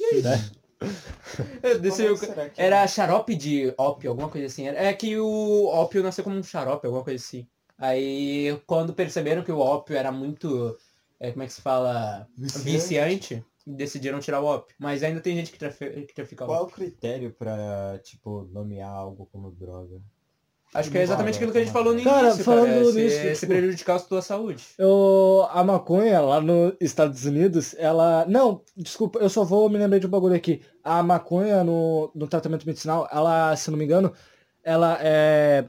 [0.00, 0.65] É, Desceu, Como
[2.18, 4.68] será que- Era xarope de ópio, alguma coisa assim.
[4.68, 7.46] É que o ópio nasceu como um xarope, alguma coisa assim.
[7.78, 10.76] Aí, quando perceberam que o ópio era muito,
[11.20, 12.64] é, como é que se fala, Viciante.
[12.70, 14.74] viciante, decidiram tirar o ópio.
[14.78, 16.72] Mas ainda tem gente que, trafi que trafica Qual é ópio.
[16.72, 20.00] o critério pra, tipo, nomear algo como droga?
[20.74, 22.80] Acho que é exatamente aquilo que a gente falou no Cara, início, falando cara.
[22.80, 24.62] é se, nisso, se tipo- prejudicar a tua saúde.
[24.76, 28.26] Eu, a maconha lá nos Estados Unidos, ela.
[28.28, 30.60] Não, desculpa, eu só vou me lembrar de um bagulho aqui.
[30.84, 34.12] A maconha no, no tratamento medicinal, ela, se não me engano,
[34.62, 35.64] ela é.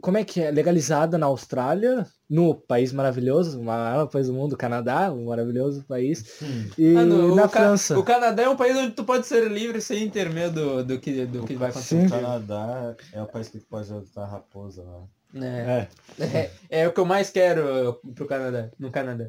[0.00, 0.50] Como é que é?
[0.50, 6.40] Legalizada na Austrália, no país maravilhoso, o maior país do mundo, Canadá, um maravilhoso país.
[6.78, 7.98] E Mano, na o, Ca- França.
[7.98, 11.26] o Canadá é um país onde tu pode ser livre sem ter medo do que,
[11.26, 12.06] do que vai acontecer.
[12.06, 15.02] O Canadá é o país que pode adotar raposa lá.
[15.46, 15.86] É.
[16.18, 16.24] É.
[16.24, 16.50] É,
[16.82, 19.26] é o que eu mais quero pro Canadá, no Canadá.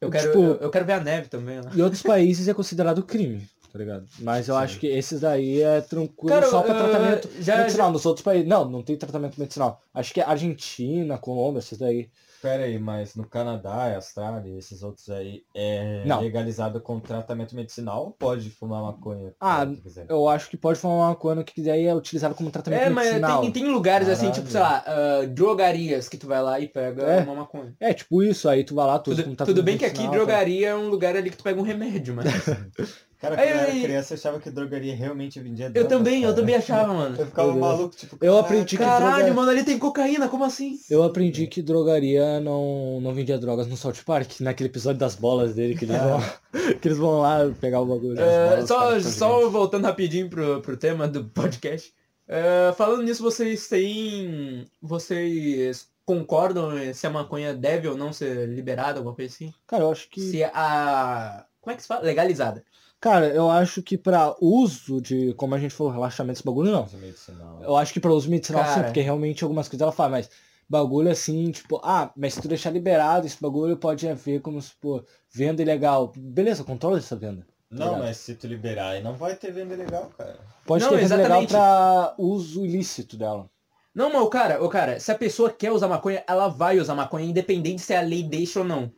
[0.00, 1.70] Eu quero, Tipo- eu, eu quero ver a neve também lá.
[1.74, 4.06] Em outros países é considerado crime, tá ligado?
[4.20, 4.60] Mas eu Sim.
[4.62, 7.90] acho que esses daí é tranquilo Cara, só pra tratamento já- medicinal.
[7.90, 8.46] Nos outros países.
[8.46, 9.80] Não, não tem tratamento medicinal.
[9.92, 12.08] Acho que é Argentina, Colômbia, esses daí.
[12.40, 16.20] Pera aí, mas no Canadá, Austrália, esses outros aí, é Não.
[16.20, 19.32] legalizado com tratamento medicinal ou pode fumar maconha?
[19.40, 20.04] Ah, quiser?
[20.10, 23.06] Eu acho que pode falar uma coisa que daí é utilizado como tratamento É, mas
[23.06, 23.40] medicinal.
[23.40, 24.34] tem, tem lugares assim, Caralho.
[24.42, 27.20] tipo, sei lá, ah, drogarias que tu vai lá e pega É.
[27.22, 27.74] uma maconha.
[27.80, 30.10] É, tipo isso, aí tu vai lá, tu Tudo, tudo bem que aqui tá?
[30.10, 32.26] drogaria é um lugar ali que tu pega um remédio, mas.
[33.24, 36.16] Cara, Aí, quando eu era criança eu achava que drogaria realmente vendia eu drogas, também,
[36.16, 36.34] eu cara.
[36.34, 37.16] também achava, mano.
[37.18, 40.78] Eu ficava maluco, tipo, Eu aprendi que Caralho, droga- mano, ali tem cocaína, como assim?
[40.90, 45.54] Eu aprendi que drogaria não, não vendia drogas no South Park, naquele episódio das bolas
[45.54, 46.20] dele, que eles vão,
[46.80, 48.20] que eles vão lá pegar o bagulho.
[48.20, 51.92] É, bolas, só só voltando rapidinho pro, pro tema do podcast.
[52.26, 54.66] É, falando nisso, vocês têm.
[54.80, 59.52] Vocês concordam se a maconha deve ou não ser liberada, alguma coisa assim?
[59.66, 60.20] Cara, eu acho que.
[60.20, 61.44] Se a.
[61.60, 62.02] Como é que se fala?
[62.02, 62.62] Legalizada.
[63.04, 66.88] Cara, eu acho que pra uso de, como a gente falou, relaxamento, esse bagulho não.
[66.94, 67.62] Medicinal.
[67.62, 68.84] Eu acho que pra uso medicinal sim, Cara.
[68.84, 70.30] porque realmente algumas coisas ela fala, mas
[70.66, 74.72] bagulho assim, tipo, ah, mas se tu deixar liberado, esse bagulho pode haver como se,
[74.80, 76.14] pô, venda ilegal.
[76.16, 77.46] Beleza, controla essa venda.
[77.70, 78.06] Não, Obrigado.
[78.08, 80.38] mas se tu liberar aí não vai ter venda legal, cara.
[80.64, 83.50] Pode Não, ter venda legal pra uso ilícito dela.
[83.94, 86.94] Não, mas o cara, o cara, se a pessoa quer usar maconha, ela vai usar
[86.94, 88.90] maconha, independente se a lei deixa ou não.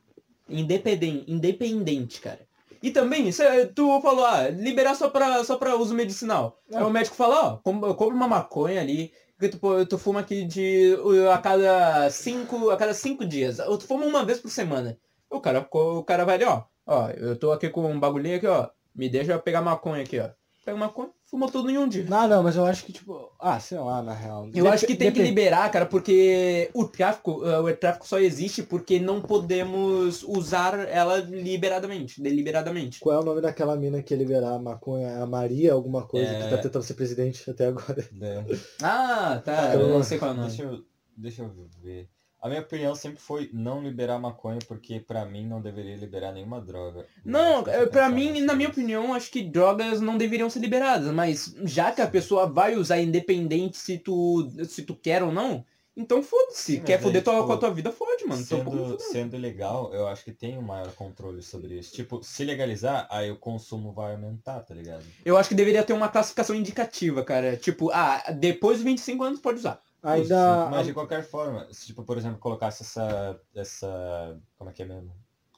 [0.49, 2.47] Independente, independente, cara.
[2.83, 3.43] E também, se
[3.75, 6.59] tu falou, ah, liberar só pra, só pra uso medicinal.
[6.71, 6.77] É.
[6.79, 10.45] Aí o médico fala, ó, com- compra uma maconha ali, que tu, tu fuma aqui
[10.45, 10.97] de
[11.33, 13.59] a cada cinco, a cada cinco dias.
[13.59, 14.99] Ou tu fuma uma vez por semana.
[15.29, 18.47] O cara, o cara vai ali, ó, ó, eu tô aqui com um bagulhinho aqui,
[18.47, 20.29] ó, me deixa eu pegar maconha aqui, ó.
[20.65, 22.05] Pega maconha, fuma tudo em um dia.
[22.09, 24.47] Não, não, mas eu acho que, tipo, ah, sei lá, na real.
[24.55, 28.19] Eu Dep- acho que tem que liberar, cara, porque o tráfico, uh, o tráfico só
[28.19, 33.01] existe porque não podemos usar ela liberadamente, deliberadamente.
[33.01, 35.09] Qual é o nome daquela mina que ia liberar a maconha?
[35.09, 36.43] É A Maria, alguma coisa, É.
[36.45, 38.09] que tá tentando ser presidente até agora.
[38.13, 38.45] né?
[38.83, 40.49] Ah, tá, eu não sei qual é o nome.
[40.49, 40.83] Deixa eu,
[41.17, 41.51] deixa eu
[41.83, 42.09] ver.
[42.47, 46.61] A minha opinião sempre foi não liberar maconha, porque pra mim não deveria liberar nenhuma
[46.61, 47.05] droga.
[47.25, 51.13] Não, é, pra pensar mim, na minha opinião, acho que drogas não deveriam ser liberadas,
[51.13, 55.65] mas já que a pessoa vai usar independente se tu, se tu quer ou não,
[55.97, 56.81] Então foda-se.
[56.81, 58.41] Quer foder aí, tua, tipo, com a tua vida, fode, mano.
[58.41, 61.95] Me Sendo, sendo legal, eu acho que tem um maior controle sobre isso.
[61.95, 65.03] Tipo, se legalizar, aí o consumo vai aumentar, tá ligado?
[65.25, 67.57] Eu acho que deveria ter uma classificação indicativa, cara.
[67.57, 69.81] Tipo, ah, depois dos 25 anos pode usar.
[70.03, 70.69] Ainda.
[70.71, 73.41] Mas de qualquer forma, se tipo, por exemplo, colocasse essa.
[73.55, 74.41] essa.
[74.57, 75.13] como é que é mesmo?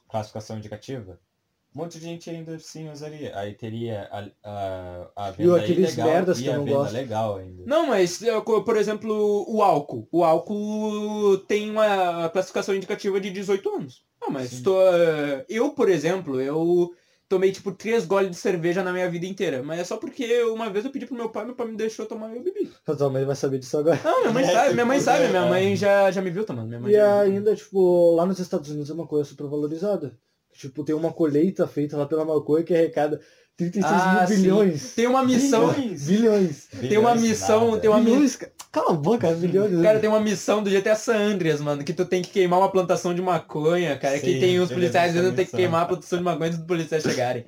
[0.07, 1.19] Classificação indicativa,
[1.75, 3.37] um monte de gente ainda sim usaria.
[3.37, 6.77] Aí teria a, a, a venda aqueles ilegal merdas e que eu a não venda
[6.77, 6.93] gosto.
[6.93, 7.63] legal ainda.
[7.65, 8.21] Não, mas,
[8.65, 10.07] por exemplo, o álcool.
[10.11, 14.03] O álcool tem uma classificação indicativa de 18 anos.
[14.21, 16.91] Ah, mas tô, eh, eu, por exemplo, eu
[17.29, 19.61] tomei tipo três goles de cerveja na minha vida inteira.
[19.61, 22.05] Mas é só porque uma vez eu pedi pro meu pai, meu pai me deixou
[22.07, 22.71] tomar e eu bebi.
[22.87, 23.99] A tua mãe vai saber disso agora.
[24.03, 25.49] Não, minha mãe É, sabe, minha mãe sabe, minha é.
[25.49, 26.67] mãe já, já me viu tomando.
[26.67, 30.17] Minha mãe E ainda, tipo, lá nos Estados Unidos é uma coisa super valorizada.
[30.51, 33.21] Tipo, tem uma colheita feita lá pela maconha que arrecada
[33.59, 34.41] 36 Ah, mil sim.
[34.41, 34.93] bilhões.
[34.95, 35.73] Tem uma missão.
[35.73, 36.05] Bilhões.
[36.05, 36.67] Bilhões.
[36.79, 37.81] Tem uma missão, nada.
[37.81, 38.51] tem uma mi- Bilhões, cara.
[38.71, 39.81] Cala a boca, bilhões.
[39.81, 42.71] Cara, tem uma missão do GTA San Andreas, mano, que tu tem que queimar uma
[42.71, 44.19] plantação de maconha, cara.
[44.19, 45.87] que Sim, tem os eu policiais dizendo que tem que queimar a missão.
[45.97, 47.45] plantação de maconha antes dos policiais chegarem.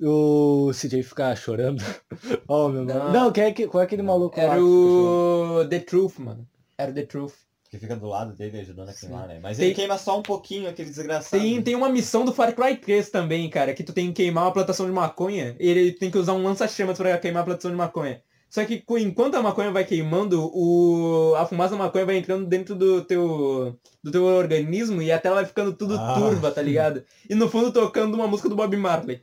[0.00, 1.82] O CJ ficar chorando.
[2.48, 2.94] oh, meu Não.
[2.94, 3.12] mano.
[3.12, 4.42] Não, quem é que, qual é aquele maluco lá?
[4.44, 6.46] Era que o The Truth, mano.
[6.76, 7.34] Era o The Truth.
[7.74, 9.08] Que fica do lado dele ajudando a Sim.
[9.08, 9.40] queimar, né?
[9.42, 11.42] Mas Tem- ele queima só um pouquinho, aquele desgraçado.
[11.42, 14.44] Tem, tem uma missão do Far Cry 3 também, cara, que tu tem que queimar
[14.44, 17.72] uma plantação de maconha e ele tem que usar um lança-chamas pra queimar a plantação
[17.72, 18.22] de maconha.
[18.48, 21.34] Só que enquanto a maconha vai queimando, o...
[21.36, 25.34] a fumaça da maconha vai entrando dentro do teu, do teu organismo e a tela
[25.36, 26.14] vai ficando tudo Ah.
[26.14, 27.02] turva, tá ligado?
[27.28, 29.20] E no fundo tocando uma música do Bob Marley.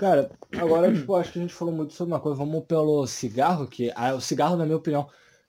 [0.00, 2.36] Cara, agora, tipo, acho que a gente falou muito sobre uma coisa.
[2.36, 5.06] Vamos pelo cigarro, que ah, o cigarro, na minha opinião,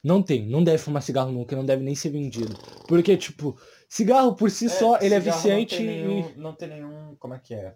[0.08, 0.48] não tem.
[0.48, 2.58] Não deve fumar cigarro nunca, não deve nem ser vendido.
[2.88, 3.56] Porque, tipo,
[3.90, 7.16] cigarro por si só, ele é viciante Não tem, e nenhum, não tem nenhum.
[7.20, 7.76] Como é que é?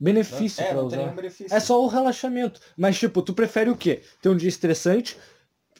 [0.00, 0.96] benefício é, pra não usar.
[0.98, 1.52] nenhum benefício.
[1.54, 2.60] É só o relaxamento.
[2.76, 4.00] Mas, tipo, tu prefere o quê?
[4.22, 5.16] Ter um dia estressante,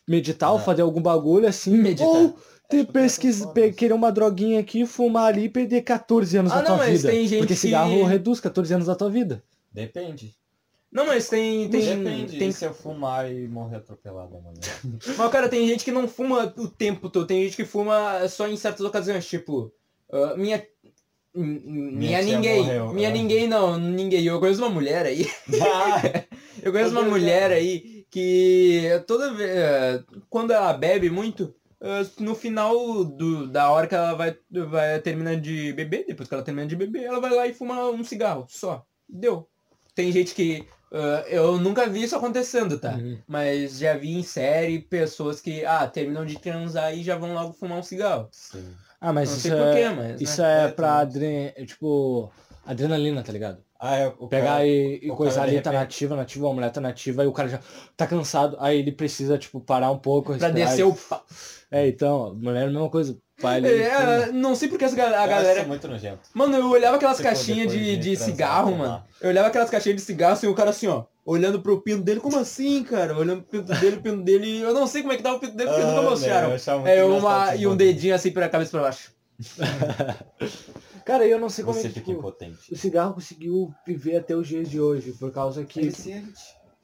[0.09, 0.61] meditar ou Ah.
[0.61, 2.07] fazer algum bagulho assim, Meditar.
[2.09, 2.37] ou
[2.69, 6.69] ter tipo, pesquisa, querer uma droguinha aqui, fumar ali e perder 14 anos Ah, da
[6.71, 7.09] não, tua vida.
[7.39, 9.43] Porque que- cigarro reduz 14 anos da tua vida.
[9.73, 10.35] Depende.
[10.91, 11.69] Não, mas tem.
[11.69, 12.39] tem, Depende.
[12.39, 14.59] tem se eu fumar e morrer atropelado amanhã?
[15.19, 17.27] Mas, cara, tem gente que não fuma o tempo todo.
[17.27, 19.27] Tem gente que fuma só em certas ocasiões.
[19.27, 19.71] Tipo,
[20.11, 20.67] ah, minha.
[21.35, 22.63] Minha, tia ninguém.
[22.63, 23.13] morreu, minha é.
[23.13, 24.25] ninguém não, ninguém.
[24.25, 25.27] Eu conheço uma mulher aí.
[26.63, 30.03] Eu conheço uma mulher aí que toda vez.
[30.29, 35.37] Quando ela bebe muito, ah, no final do, da hora que ela vai, vai terminar
[35.37, 38.47] de beber, depois que ela termina de beber, ela vai lá e fuma um cigarro.
[38.49, 38.85] Só.
[39.09, 39.49] Deu.
[39.95, 40.67] Tem gente que.
[40.93, 42.93] Ah, eu nunca vi isso acontecendo, tá?
[42.93, 43.19] Uhum.
[43.27, 47.53] Mas já vi em série pessoas que, ah, terminam de transar e já vão logo
[47.53, 48.29] fumar um cigarro.
[48.33, 48.65] Sim.
[49.01, 50.21] Ah, mas não isso sei é, porquê, mas.
[50.21, 50.65] isso né?
[50.65, 51.49] é É, pra também.
[51.49, 51.67] adre...
[51.67, 52.33] tipo,
[52.67, 53.63] adrenalina, tá ligado?
[53.81, 56.71] Ah, é, o Pegar cara- e, e o coisar ali, tá nativa, nativa, a mulher
[56.73, 57.61] tá nativa, e o cara já
[57.97, 60.97] tá cansado, aí ele precisa, tipo, parar um pouco, Pra respirar descer e- o.
[61.71, 63.17] É, então, a mulher é a mesma coisa.
[63.41, 65.63] Pai, ele É, não sei porque a galera.
[65.65, 66.19] muito nojento.
[66.35, 69.05] Mano, eu olhava aquelas caixinhas de, de de cigarro, mano.
[69.21, 72.19] Eu olhava aquelas caixinhas de cigarro assim, o cara assim, ó, olhando pro pinto dele,
[72.19, 73.17] como assim, cara?
[73.17, 74.61] Olhando pro pinto dele, o pinto dele.
[74.61, 76.87] Eu não sei como é que tá o pinto dele, porque nunca Ah, né, mostraram.
[76.89, 77.55] É uma.
[77.55, 79.13] E um dedinho assim pra cabeça pra baixo.
[81.09, 82.71] Cara, eu não sei como Você é que, fica tipo, impotente.
[82.71, 85.81] o cigarro conseguiu viver até os dias de hoje, por causa que...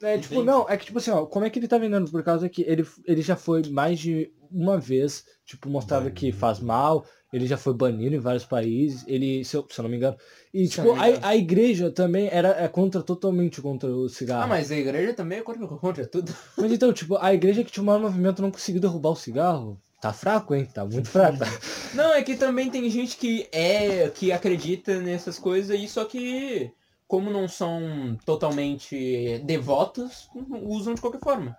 [0.01, 0.43] É, tipo, Entendi.
[0.47, 2.09] não, é que tipo assim, ó, como é que ele tá vendendo?
[2.09, 6.59] Por causa que ele, ele já foi mais de uma vez, tipo, mostrava que faz
[6.59, 9.97] mal, ele já foi banido em vários países, ele, se eu, se eu não me
[9.97, 10.17] engano.
[10.51, 11.25] E, Se tipo, eu não me engano.
[11.25, 14.43] a, a igreja também era é contra, totalmente contra o cigarro.
[14.45, 16.33] Ah, mas a igreja também é contra, contra tudo.
[16.57, 19.79] Mas então, tipo, a igreja que tinha o maior movimento não conseguiu derrubar o cigarro.
[20.01, 20.65] Tá fraco, hein?
[20.65, 21.37] Tá muito fraco.
[21.95, 26.71] Não, é que também tem gente que é, que acredita nessas coisas aí, só que
[27.07, 30.27] como não são totalmente devotos,
[30.63, 31.55] usam de qualquer forma.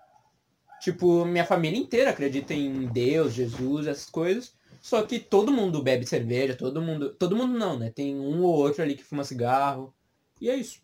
[0.81, 4.55] Tipo, minha família inteira acredita em Deus, Jesus, essas coisas.
[4.83, 7.15] Só que todo mundo bebe cerveja, todo mundo.
[7.15, 7.91] Todo mundo não, né?
[7.91, 9.95] Tem um ou outro ali que fuma cigarro.
[10.41, 10.81] E é isso.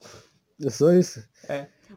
[0.64, 1.22] É só isso.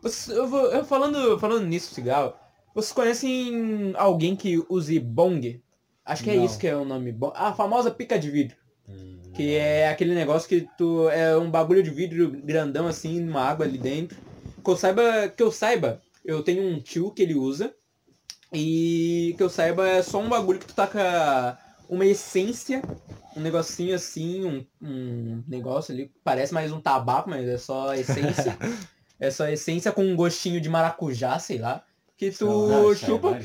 [0.01, 2.33] Vocês- eu vou, eu falando, falando nisso, cigarro,
[2.75, 5.61] vocês conhecem alguém que use bong?
[6.05, 6.45] Acho que é Não.
[6.45, 7.17] isso que é o nome.
[7.33, 8.57] A famosa pica de vidro.
[8.87, 11.09] Hum, Que é aquele negócio que tu.
[11.09, 14.17] É um bagulho de vidro grandão assim, uma água ali dentro.
[14.63, 15.29] Que eu saiba.
[15.29, 17.73] Que eu saiba, eu tenho um tio que ele usa.
[18.53, 21.57] E que eu saiba é só um bagulho que tu taca
[21.89, 22.81] uma essência,
[23.35, 28.57] um negocinho assim, um, um negócio ali, parece mais um tabaco, mas é só essência.
[29.19, 31.83] é só essência com um gostinho de maracujá, sei lá.
[32.17, 33.39] Que tu Não, isso é chupa.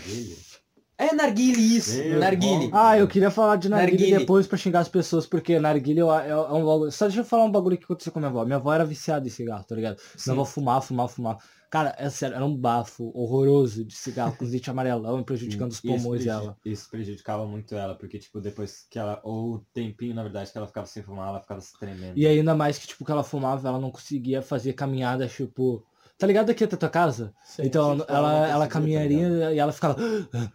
[0.96, 2.68] É narguile isso, Meu narguile.
[2.68, 2.76] bom.
[2.76, 4.18] Ah, eu queria falar de Narguile.
[4.18, 6.92] depois pra xingar as pessoas, porque narguilha é, é um bagulho...
[6.92, 8.44] Só deixa eu falar um bagulho que aconteceu com a minha avó.
[8.44, 9.98] Minha avó era viciada em cigarro, tá ligado?
[9.98, 10.30] Sim.
[10.30, 11.38] Minha avó fumava, fumava, fumava.
[11.70, 15.86] Cara, é sério, era um bafo horroroso de cigarro, com dentes amarelão, prejudicando os E
[15.86, 16.56] isso pulmões dela.
[16.66, 19.20] Isso prejudicava muito ela, porque, tipo, depois que ela.
[19.22, 22.18] Ou o tempinho, na verdade, que ela ficava sem fumar, ela ficava se tremendo.
[22.18, 25.82] E ainda mais que, tipo, que ela fumava, ela não conseguia fazer caminhada, tipo...
[26.20, 27.32] Tá ligado aqui da tua casa?
[27.42, 27.66] Sei.
[27.66, 29.96] então tipo, ela, ela tá caminharia e ela ficava...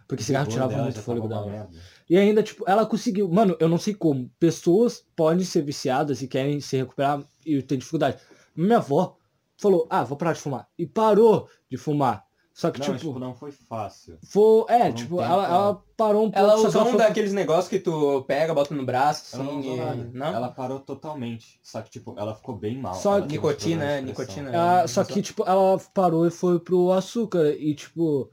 [0.06, 1.44] Porque cigarro tirava dela muito fôlego dela.
[1.44, 1.70] merda.
[2.08, 3.28] E ainda, tipo, ela conseguiu.
[3.28, 4.30] Mano, eu não sei como.
[4.38, 8.16] Pessoas podem ser viciadas e querem se recuperar e tem dificuldade.
[8.54, 9.16] Minha avó
[9.56, 10.68] falou, ah, vou parar de fumar.
[10.78, 12.24] E parou de fumar.
[12.56, 14.16] Só que, Não, tipo, tipo, não foi fácil.
[14.24, 14.64] foi.
[14.70, 16.38] É, um tipo, ela, ela- ela parou um pouco.
[16.38, 19.44] Ela só que usou um foi- daqueles negócios que tu pega, bota no braço, Ela
[19.44, 20.26] não assim, e- não?
[20.34, 21.60] Ela parou totalmente.
[21.62, 22.94] Só que, tipo, ela ficou bem mal.
[22.94, 24.50] Só uns Nicotina, é, nicotina.
[24.50, 27.50] ela- só que, tipo, ela parou e foi pro açúcar.
[27.58, 28.30] E, tipo,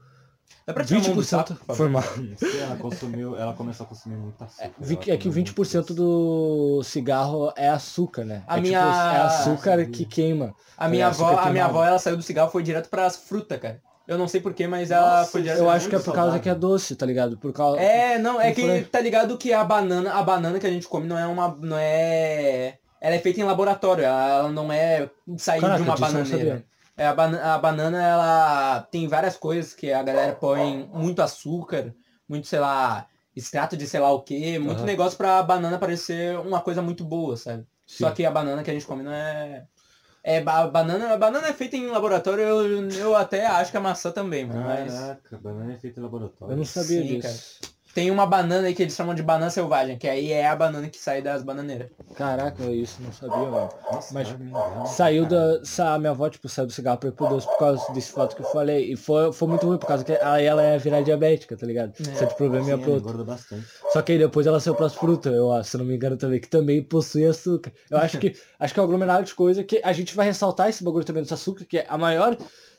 [0.66, 2.02] Dá pra tirar a mão do 20% saco, foi mal.
[2.62, 4.72] Ela consumiu, ela começou a consumir muito açúcar.
[4.78, 8.42] Vi- ela É que comeu 20% muito do cigarro é açúcar, né?
[8.46, 10.54] A é, minha- tipo, é açúcar que queima.
[10.78, 13.60] A minha É, avó, a minha avó, ela saiu do cigarro, foi direto pras frutas,
[13.60, 13.82] cara.
[14.06, 15.38] Eu não sei porquê, mas ela Nossa.
[15.38, 16.42] Eu acho que é por causa saudável.
[16.42, 17.38] que é doce, tá ligado?
[17.38, 17.80] Por causa.
[17.80, 21.06] É, não, é que tá ligado que a banana, a banana que a gente come
[21.06, 25.82] não é uma, não é, ela é feita em laboratório, ela não é sair Caraca,
[25.82, 26.64] de uma bananeira.
[26.96, 31.92] É, a, bana- a banana, ela tem várias coisas que a galera põe muito açúcar,
[32.28, 34.86] muito, sei lá, extrato de sei lá o que, muito Aham.
[34.86, 37.64] negócio pra banana parecer uma coisa muito boa, sabe?
[37.86, 38.14] Só Sim.
[38.14, 39.64] que a banana que a gente come não é.
[40.26, 43.80] É, ba- banana, a banana é feita em laboratório, eu, eu até acho que a
[43.80, 44.62] maçã também, mano.
[44.62, 46.52] Mas Caraca, banana é feita em laboratório.
[46.52, 47.60] é Eu não sabia Sim, disso.
[47.94, 50.88] Tem uma banana aí que eles chamam de banana selvagem, que aí é a banana
[50.88, 51.90] que sai das bananeiras.
[52.16, 53.68] Caraca, isso não sabia, mano.
[53.90, 55.64] Nossa, Mas engano, Saiu da.
[55.64, 58.34] Sa, minha avó, tipo, saiu do cigarro pra ir pro doce por causa desse fato
[58.34, 58.92] que eu falei.
[58.92, 61.92] E foi, foi muito ruim, por causa que aí ela ia virar diabética, tá ligado?
[62.00, 62.02] É.
[62.02, 63.24] Você de problema ia pro outro.
[63.92, 66.40] Só que aí depois ela saiu pras frutas, eu acho, se não me engano também,
[66.40, 67.72] que também possui açúcar.
[67.88, 70.68] Eu acho que acho que é um aglomerado de coisa que a gente vai ressaltar
[70.68, 72.36] esse bagulho também do açúcar, que é a maior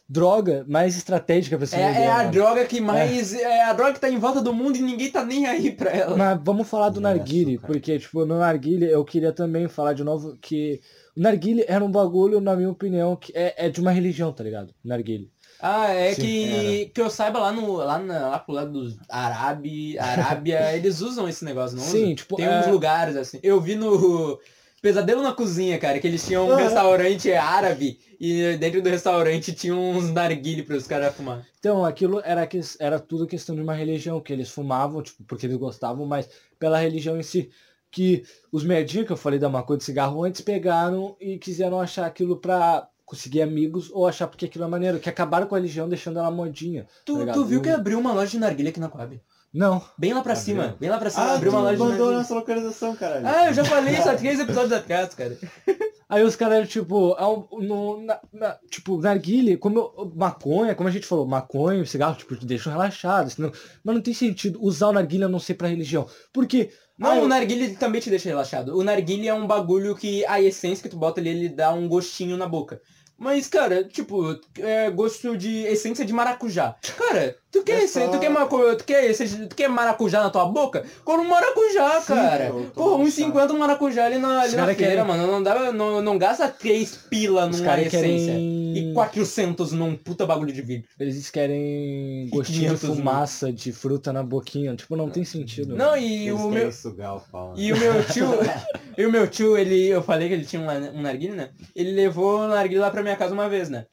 [0.08, 3.34] droga mais estratégica pra se É, vender, é a droga que mais.
[3.34, 3.63] É.
[3.63, 6.15] a droga que tá em volta do mundo e ninguém tá nem aí pra ela.
[6.15, 10.04] Mas vamos falar do É, narguile, porque, tipo, no narguile eu queria também falar de
[10.04, 10.80] novo que
[11.18, 14.44] o narguile era um bagulho, na minha opinião, que é, é de uma religião, tá
[14.44, 14.74] ligado?
[14.84, 15.32] Narguile.
[15.60, 16.91] Ah, é Sim, que.
[16.94, 17.78] Que eu saiba lá no.
[17.78, 22.15] Lá, na, lá pro lado dos Arábia, Arábia, eles usam esse negócio, não Sim, usam?
[22.15, 23.39] tipo, Tem é- uns lugares assim.
[23.41, 24.38] Eu vi no.
[24.81, 26.57] Pesadelo na cozinha, cara, que eles tinham um Ah.
[26.57, 31.45] restaurante árabe e dentro do restaurante tinha uns narguile para os caras fumar.
[31.59, 35.47] Então, aquilo era, que, era tudo questão de uma religião, que eles fumavam, tipo, porque
[35.47, 37.49] eles gostavam, mas pela religião em si.
[37.89, 42.05] Que os merdinhos que eu falei da maconha de cigarro antes pegaram e quiseram achar
[42.05, 45.88] aquilo pra conseguir amigos ou achar porque aquilo é maneiro, que acabaram com a religião
[45.88, 46.85] deixando ela modinha.
[47.05, 49.19] Tu, Tá tu viu que abriu uma loja de narguilha aqui na Coab?
[49.56, 49.82] Não.
[49.98, 50.44] Bem lá pra Abriu?
[50.46, 53.26] cima, bem lá pra cima, Ah, abriu uma loja de mandou nessa localização, caralho.
[53.26, 55.38] Ah, eu já falei isso há três episódios atrás, cara.
[56.08, 60.91] Aí os caras, tipo, é no, na, na- tipo, narguile, como eu- maconha, como a
[60.91, 63.52] gente falou, maconha cigarro, tipo, te deixam relaxado, senão,
[63.84, 66.06] mas não tem sentido usar o narguile a não ser pra religião.
[66.32, 68.78] Porque, Não, ah, eu- o narguilé também te deixa relaxado.
[68.78, 71.88] O narguilé é um bagulho que a essência que tu bota ali, ele dá um
[71.88, 72.80] gostinho na boca.
[73.17, 76.75] Mas, cara, tipo, é gosto de essência de maracujá.
[76.97, 80.30] Cara, tu quer, É só- tu quer, maco- tu quer, essência- tu quer maracujá na
[80.30, 80.84] tua boca?
[81.04, 82.51] Come um maracujá, Sim, cara.
[82.51, 85.28] muito 1,50 um maracujá ali na, ali na feira, querem- mano.
[85.28, 88.34] Não, dá, não, não gasta 3 pila os numa essência.
[88.34, 88.65] querem...
[88.75, 90.86] E 400 num puta bagulho de vidro.
[90.99, 92.95] Eles querem gostinho de 500 mil.
[92.97, 94.75] fumaça, de fruta na boquinha.
[94.75, 95.75] Tipo, não tem sentido.
[95.78, 95.97] Não, mano.
[96.06, 96.71] e o meu...
[96.73, 97.54] sugar né?
[97.56, 98.28] E o meu tio,
[98.97, 101.49] e o meu tio, ele, eu falei que ele tinha um, um narguilé, né?
[101.73, 103.86] Ele levou o narguilé lá pra minha casa uma vez, né?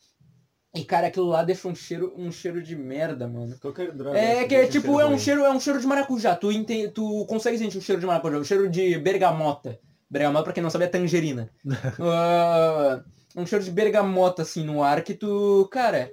[0.74, 3.54] E cara, aquilo lá deixa um cheiro, um cheiro de merda, mano.
[3.60, 4.18] Qualquer droga.
[4.18, 6.34] É essa que é tipo, é um cheiro, é um cheiro de maracujá.
[6.34, 9.78] Tu, ente, tu consegue sentir o cheiro de maracujá, o cheiro de bergamota.
[10.08, 11.50] Bergamota, pra quem não sabe, é tangerina.
[12.00, 13.02] Ah,
[13.36, 16.10] um cheiro de bergamota, assim, no ar que tu, cara,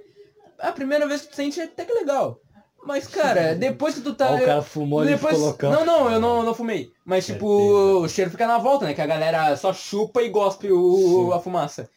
[0.58, 2.40] a primeira vez que tu sente é até que legal.
[2.84, 4.30] Mas, cara, depois que tu tá...
[4.30, 5.36] Ó, o cara fumou ali Depois...
[5.36, 5.72] colocando.
[5.72, 6.90] Não, não, eu não, não fumei.
[7.04, 7.98] Mas, tipo, Certeza.
[7.98, 8.94] o cheiro fica na volta, né?
[8.94, 11.32] Que a galera só chupa e gospe o, Sim.
[11.34, 11.88] a fumaça.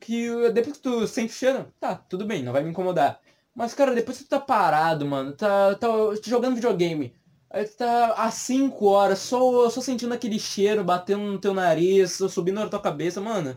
[0.00, 3.20] Que depois que tu sente o cheiro, tá, tudo bem, não vai me incomodar.
[3.54, 5.88] Mas, cara, depois que tu tá parado, mano, tá, tá
[6.24, 7.12] jogando videogame,
[7.50, 12.18] aí tu tá há 5 horas só, só sentindo aquele cheiro batendo no teu nariz,
[12.30, 13.56] subindo na tua cabeça, mano.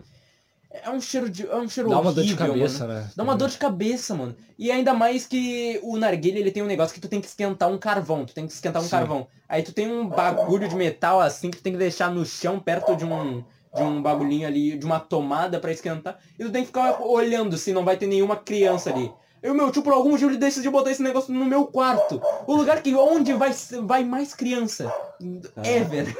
[0.83, 1.47] É um cheiro de.
[1.47, 2.59] É um cheiro Dá uma dor de horrível, mano.
[2.59, 3.09] cabeça, né?
[3.15, 4.35] Dá uma dor de cabeça, mano.
[4.59, 7.69] E ainda mais que o narguilé, ele tem um negócio que tu tem que esquentar
[7.69, 8.25] um carvão.
[8.25, 8.91] Tu tem que esquentar um Sim.
[8.91, 9.27] carvão.
[9.47, 12.59] Aí tu tem um bagulho de metal assim que tu tem que deixar no chão
[12.59, 13.43] perto de um
[13.75, 16.17] de um bagulhinho ali, de uma tomada pra esquentar.
[16.39, 19.11] E tu tem que ficar olhando se não vai ter nenhuma criança ali.
[19.43, 22.19] E o meu tio, por algum motivo, ele decidiu botar esse negócio no meu quarto.
[22.47, 23.51] O lugar que onde vai,
[23.83, 24.91] vai mais criança.
[25.63, 26.17] Ever.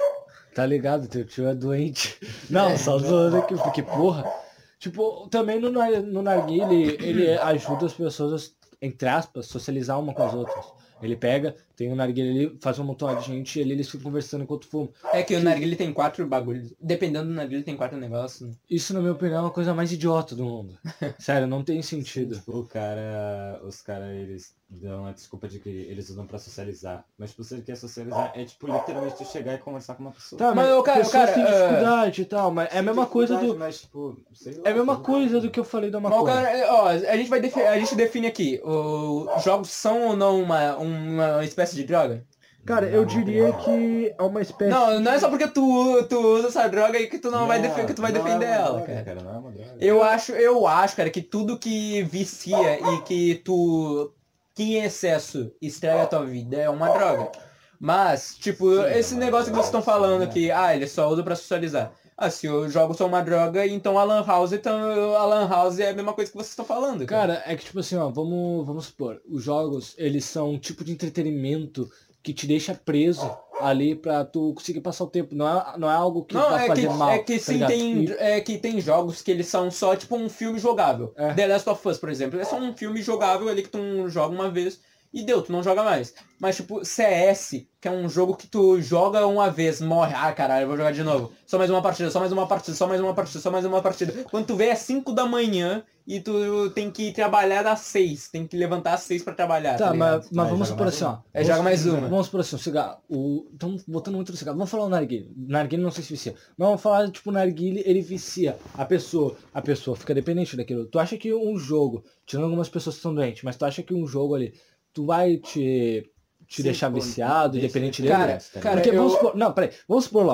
[0.53, 1.07] Tá ligado?
[1.07, 2.19] Teu tio é doente.
[2.49, 4.31] Não, só zoando aqui, porque, porra.
[4.77, 10.33] Tipo, também no, no narguile, ele ajuda as pessoas, entre aspas, socializar uma com as
[10.33, 10.65] outras.
[11.01, 14.05] Ele pega, tem um narguile ali, faz uma montoada de gente e ali eles ficam
[14.05, 14.89] conversando enquanto fumam.
[15.13, 16.73] É que o narguilé tem quatro bagulhos.
[16.79, 18.55] Dependendo do narguilé tem quatro negócios.
[18.69, 20.77] Isso, na minha opinião, é a coisa mais idiota do mundo.
[21.19, 22.41] Sério, não tem sentido.
[22.47, 27.05] O cara, os caras, eles dão a desculpa de que eles usam pra socializar.
[27.17, 30.11] Mas tipo, se você quer socializar, é tipo literalmente tu chegar e conversar com uma
[30.11, 30.37] pessoa.
[30.39, 32.81] Tá, Mas, mas, ô, cara, pessoas cara, têm é- dificuldade e tal, mas é a
[32.83, 33.55] mesma coisa do...
[33.57, 36.15] Mas, tipo, sei lá, É a mesma coisa do que eu falei da Mas o
[36.17, 36.41] maconha.
[36.43, 40.41] cara, ó, a gente vai defi- a gente define aqui, os jogos são ou não
[40.41, 42.25] uma, uma espécie de droga?
[42.65, 44.71] Cara, eu diria que é uma espécie...
[44.71, 47.61] Não, não é só porque tu, tu usa essa droga aí que tu não, vai
[47.61, 49.21] defender que tu vai não é defender uma ela, droga, cara.
[49.21, 49.75] Não é uma droga.
[49.79, 54.11] Eu acho, eu acho, cara, que tudo que vicia e que tu
[54.55, 57.31] que em excesso estraga a tua vida é uma droga.
[57.77, 60.27] Mas, tipo, Sim, esse é negócio que vocês estão sim, falando né?
[60.27, 61.91] que, ah, ele só usa pra socializar.
[62.17, 65.79] Ah, se os jogos são uma droga, então a Lan House, então a Lan House
[65.79, 67.35] é a mesma coisa que vocês estão falando, cara.
[67.35, 70.85] Cara, é que tipo assim, ó, vamos, vamos supor, os jogos, eles são um tipo
[70.85, 71.91] de entretenimento
[72.23, 75.35] que te deixa preso ali pra tu conseguir passar o tempo.
[75.35, 77.09] Não é, não é algo que Não, é fazer que, mal.
[77.09, 77.69] é que tá sim, ligado?
[77.69, 81.13] tem, é que tem jogos que eles são só tipo um filme jogável.
[81.15, 81.33] É.
[81.33, 84.33] The Last of Us, por exemplo, é só um filme jogável ali que tu joga
[84.33, 84.79] uma vez
[85.15, 86.13] e deu, tu não joga mais.
[86.39, 90.63] Mas tipo, CS, que é um jogo que tu joga uma vez, morre, ah caralho,
[90.63, 91.31] eu vou jogar de novo.
[91.47, 93.81] Só mais uma partida, só mais uma partida, só mais uma partida, só mais uma
[93.81, 94.25] partida.
[94.29, 98.45] Quando tu vê é 5 da manhã e tu tem que trabalhar às 6, tem
[98.45, 99.77] que levantar às 6 pra trabalhar.
[99.77, 101.17] Tá, Tá, mas, mas vamos supor mais assim, ó.
[101.33, 102.07] Vamos- joga mais uma.
[102.09, 102.97] Vamos supor assim, o cigarro.
[103.09, 103.47] O...
[103.53, 104.57] Estamos botando muito no cigarro.
[104.57, 105.31] Vamos falar o narguile.
[105.37, 106.33] Narguile não sei se vicia.
[106.57, 108.57] Mas vamos falar, tipo, o narguile, ele vicia.
[108.73, 110.85] A pessoa, a pessoa fica dependente daquilo.
[110.85, 113.93] Tu acha que um jogo, tirando algumas pessoas que estão doentes, mas tu acha que
[113.93, 114.53] um jogo ali,
[114.95, 116.09] tu vai te,
[116.47, 118.19] te Sim, deixar pô, viciado, deixa dependente ele dele?
[118.19, 120.25] Cara, tá cara, Porque eu- vamos supor, não, peraí, vamos supor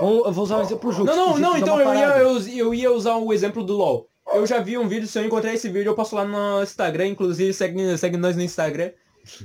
[0.00, 1.04] vamos, eu vou usar um exemplo justo.
[1.14, 4.08] Não, não, não, então eu ia, eu, eu ia usar o exemplo do LoL.
[4.34, 7.06] Eu já vi um vídeo, se eu encontrar esse vídeo, eu posto lá no Instagram,
[7.08, 8.90] inclusive segue, segue nós no Instagram.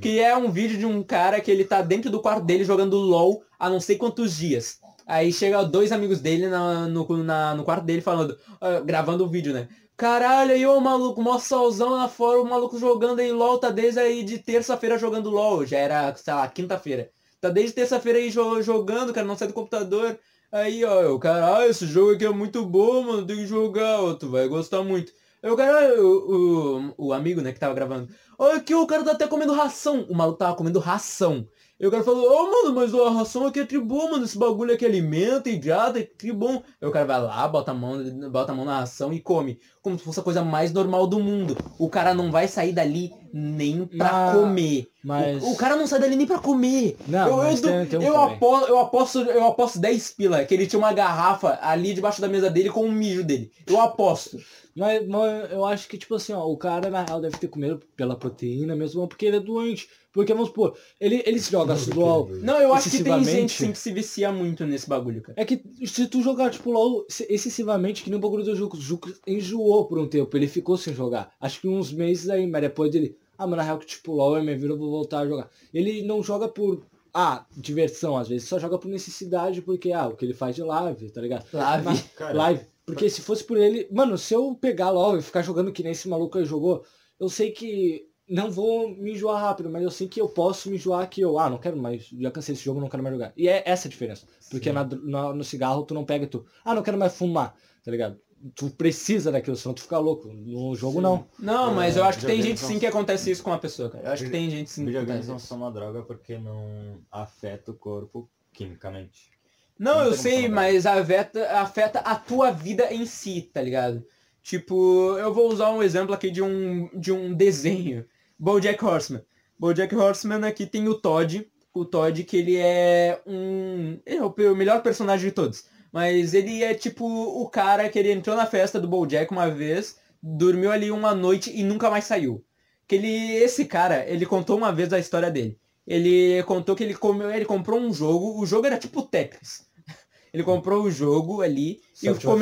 [0.01, 2.97] Que é um vídeo de um cara que ele tá dentro do quarto dele jogando
[2.97, 4.79] LOL há não sei quantos dias.
[5.07, 9.27] Aí chega dois amigos dele na- no, na- no quarto dele falando, ah, gravando o
[9.27, 9.67] vídeo, né?
[10.01, 13.99] Caralho, aí o maluco, mó solzão lá fora, o maluco jogando aí LOL, tá desde
[13.99, 15.63] aí de terça-feira jogando LOL.
[15.63, 17.11] Já era, sei lá, quinta-feira.
[17.39, 20.19] Tá desde terça-feira aí jo- jogando, cara, não sai do computador.
[20.51, 24.13] Aí, ó, eu, caralho, esse jogo aqui é muito bom, mano, tem que jogar, ó,
[24.15, 25.11] tu vai gostar muito.
[25.43, 28.09] O cara, o, o, o amigo, né, que tava gravando,
[28.39, 30.05] olha aqui, o cara tá até comendo ração.
[30.09, 31.47] O maluco tava comendo ração.
[31.81, 34.71] E o cara falou, ô mano, mas a ração aqui é tribom, mano, esse bagulho
[34.71, 36.61] aqui alimenta, hidrata, é tribom.
[36.79, 37.97] Aí o cara vai lá, bota a mão,
[38.29, 39.57] bota a mão na ração e come.
[39.81, 41.57] Como se fosse a coisa mais normal do mundo.
[41.79, 44.87] O cara não vai sair dali nem pra Mas- comer.
[45.03, 45.43] Mas...
[45.43, 46.97] O, o cara não sai dali nem pra comer.
[47.07, 50.53] Não, eu, eu, tem, tem um eu, aposto, eu, aposto, eu aposto 10 pila que
[50.53, 53.51] ele tinha uma garrafa ali debaixo da mesa dele com o mijo dele.
[53.65, 54.37] Eu aposto.
[54.75, 57.81] Mas, mas eu acho que, tipo assim, ó, o cara na real deve ter comido
[57.97, 59.89] pela proteína mesmo, porque ele é doente.
[60.11, 62.29] Porque, vamos supor, ele, ele se joga LOL.
[62.41, 65.39] Não, eu acho que tem gente sim que se vicia muito nesse bagulho, cara.
[65.39, 68.81] É que se tu jogar, tipo, LOL excessivamente, que nem o bagulho do Juco, o
[68.81, 71.33] Juco enjoou por um tempo, ele ficou sem jogar.
[71.39, 74.37] Acho que uns meses aí, mas depois ele, ah, mas na real que tipo, LOL
[74.37, 75.49] é minha vida, eu vou voltar a jogar.
[75.73, 80.15] Ele não joga por, ah, diversão às vezes, só joga por necessidade, porque, ah, o
[80.15, 81.45] que ele faz de live, tá ligado?
[81.53, 81.85] Lave.
[81.85, 82.71] Mas- live.
[82.85, 83.87] Porque se fosse por ele.
[83.91, 86.83] Mano, se eu pegar LOL e ficar jogando que nem esse maluco aí jogou,
[87.19, 90.75] eu sei que não vou me enjoar rápido, mas eu sei que eu posso me
[90.77, 93.33] enjoar que eu, ah, não quero mais, já cansei desse jogo, não quero mais jogar.
[93.35, 94.25] E é essa a diferença.
[94.49, 97.55] Porque na, na- no cigarro tu não pega e tu, ah, não quero mais fumar,
[97.83, 98.17] tá ligado?
[98.55, 100.27] Tu precisa daquilo, senão tu fica louco.
[100.29, 101.03] No jogo Sim.
[101.03, 101.27] não.
[101.37, 103.89] Não, É, mas eu acho que tem gente sim que acontece isso com a pessoa,
[103.89, 104.03] cara.
[104.05, 107.69] Eu acho que tem gente sim que Videogames não são uma droga porque não afeta
[107.69, 109.29] o corpo quimicamente.
[109.77, 114.03] Não, Não eu sei, mas afeta, afeta a tua vida em si, tá ligado?
[114.43, 118.05] Tipo, eu vou usar um exemplo aqui de um, de um desenho.
[118.41, 119.21] BoJack Horseman.
[119.59, 121.47] BoJack Horseman aqui tem o Todd.
[121.71, 123.99] O Todd que ele é um...
[124.03, 125.65] Ele é o melhor personagem de todos.
[125.91, 129.97] Mas ele é tipo o cara que ele entrou na festa do BoJack uma vez,
[130.23, 132.43] dormiu ali uma noite e nunca mais saiu.
[132.87, 135.59] Que ele, esse cara, ele contou uma vez a história dele.
[135.85, 139.69] Ele contou que ele, comeu, ele comprou um jogo, o jogo era tipo Tetris.
[140.33, 142.37] Ele comprou o jogo ali e ficou,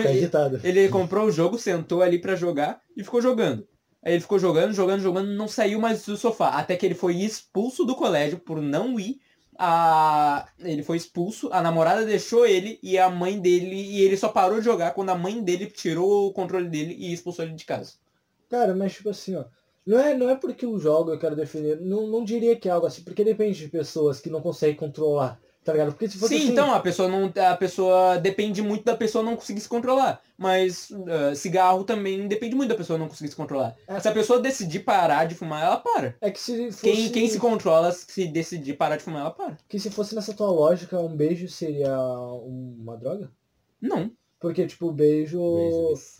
[0.63, 3.67] ele comprou o jogo, sentou ali pra jogar e ficou jogando.
[4.01, 6.49] Aí ele ficou jogando, jogando, jogando, não saiu mais do sofá.
[6.49, 9.19] Até que ele foi expulso do colégio por não ir.
[9.57, 10.47] A...
[10.59, 13.75] Ele foi expulso, a namorada deixou ele e a mãe dele.
[13.75, 17.11] E ele só parou de jogar quando a mãe dele tirou o controle dele e
[17.11, 17.93] expulsou ele de casa.
[18.49, 19.45] Cara, mas tipo assim, ó.
[19.85, 21.81] Não é, não é porque eu jogo, eu quero defender.
[21.81, 25.39] Não, não diria que é algo assim, porque depende de pessoas que não conseguem controlar.
[25.63, 25.91] Tá ligado?
[25.91, 27.31] Porque se fosse Sim, assim, então a pessoa não.
[27.51, 30.21] A pessoa depende muito da pessoa não conseguir se controlar.
[30.37, 33.75] Mas ah, cigarro também depende muito da pessoa não conseguir se controlar.
[33.87, 33.99] É.
[33.99, 36.15] Se a pessoa decidir parar de fumar, ela para.
[36.21, 39.57] É que se fosse, Quem, quem se controla, se decidir parar de fumar, ela para.
[39.67, 43.29] que se fosse nessa tua lógica, um beijo seria uma droga?
[43.81, 44.11] Não.
[44.39, 45.37] Porque, tipo, o beijo.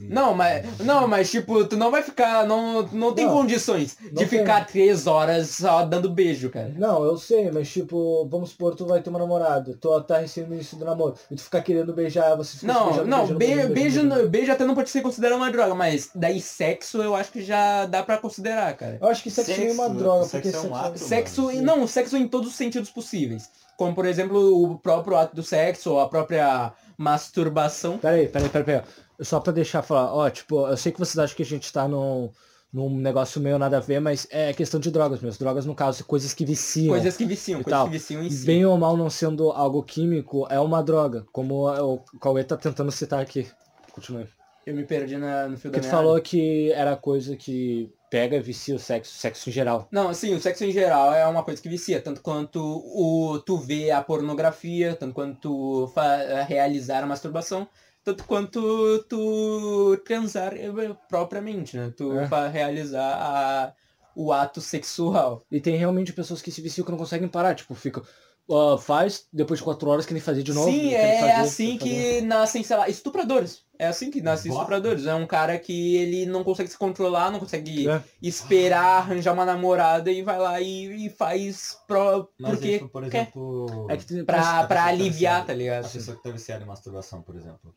[0.01, 0.65] Não, mas.
[0.80, 2.45] Não, mas tipo, tu não vai ficar.
[2.45, 3.34] Não, não tem Não.
[3.34, 4.28] condições de tem.
[4.28, 6.74] ficar três horas só dando beijo, cara.
[6.78, 10.59] Não, eu sei, mas tipo, vamos supor, tu vai ter uma namorada, tu tá recebendo
[10.59, 13.45] isso do namoro, e tu ficar querendo beijar, você fica Não, beijando, não, beijando, be-
[13.45, 14.30] beijando, beijo, beijando, beijando.
[14.30, 17.86] beijo até não pode ser considerado uma droga, mas daí sexo eu acho que já
[17.86, 18.97] dá pra considerar, cara.
[19.01, 21.43] Eu acho que sexo, nem é uma Sexo- droga, sexo porque é um ato, Sexo,
[21.43, 21.61] mano.
[21.61, 23.49] não, sexo em todos os sentidos possíveis.
[23.78, 27.97] Como, por exemplo, o próprio ato do sexo, ou a própria masturbação.
[27.97, 28.84] Peraí, peraí, peraí, peraí.
[29.22, 31.88] Só pra deixar falar, ó, tipo, eu sei que vocês acham que a gente tá
[31.88, 32.30] num,
[32.72, 35.39] num negócio meio nada a ver, mas é questão de drogas mesmo.
[35.39, 36.89] Drogas, no caso, coisas que viciam.
[36.93, 37.86] Coisas que viciam, coisas tal.
[37.88, 38.45] que viciam em si.
[38.45, 41.26] Bem ou mal não sendo algo químico, é uma droga.
[41.34, 43.47] Como o Cauê tá tentando citar aqui.
[43.91, 44.28] Continue.
[44.66, 45.97] Eu me perdi na- no fio da Porque tu meada.
[45.97, 49.88] falou que era coisa que pega e vicia o sexo, sexo em geral.
[49.91, 53.57] Não, sim, o sexo em geral é uma coisa que vicia, tanto quanto o tu
[53.57, 57.68] vê a pornografia, tanto quanto tu fa- realizar a masturbação,
[58.03, 60.70] tanto quanto tu transar eh,
[61.07, 61.93] propriamente, né?
[61.95, 62.28] Tu É.
[62.49, 63.74] realizar a-
[64.16, 65.43] o ato sexual.
[65.51, 68.01] E tem realmente pessoas que se viciam que não conseguem parar, tipo, fica.
[68.50, 70.70] Ó, faz, depois de quatro horas querem fazer de novo.
[70.70, 73.64] Sim, é fazer, assim que nascem, sei lá, estupradores.
[73.78, 75.06] É assim que nascem estupradores.
[75.06, 78.04] É um cara que ele não consegue se controlar, não consegue É.
[78.22, 83.10] esperar arranjar uma namorada e vai lá e, e faz pro, Mas, porque tipo, por
[83.10, 83.22] quer.
[83.22, 83.88] exemplo...
[83.89, 85.86] É que tem- pra, pra aliviar, tá ligado?
[85.86, 87.74] A pessoa que tá viciada em masturbação, por exemplo.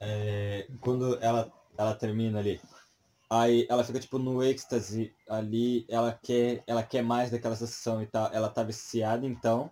[0.00, 2.60] É, quando ela, ela termina ali,
[3.30, 8.06] aí ela fica tipo no êxtase ali, ela quer, ela quer mais daquela sensação e
[8.06, 8.30] tal.
[8.32, 9.70] Ela tá viciada então.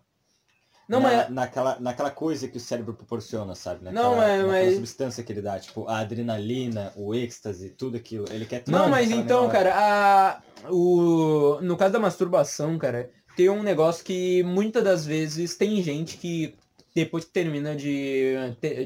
[0.88, 3.84] Não, na- mas naquela, naquela coisa que o cérebro proporciona, sabe?
[3.84, 7.96] Naquela, Não, mas- naquela mas- substância que ele dá, tipo, a adrenalina, o êxtase, tudo
[7.96, 8.26] aquilo.
[8.30, 13.62] Ele quer Não, mas então, cara, a, o, no caso da masturbação, cara, tem um
[13.62, 16.54] negócio que muitas das vezes tem gente que
[16.94, 18.34] depois que termina de,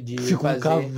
[0.03, 0.61] de Fica um fazer.
[0.61, 0.91] cavalo.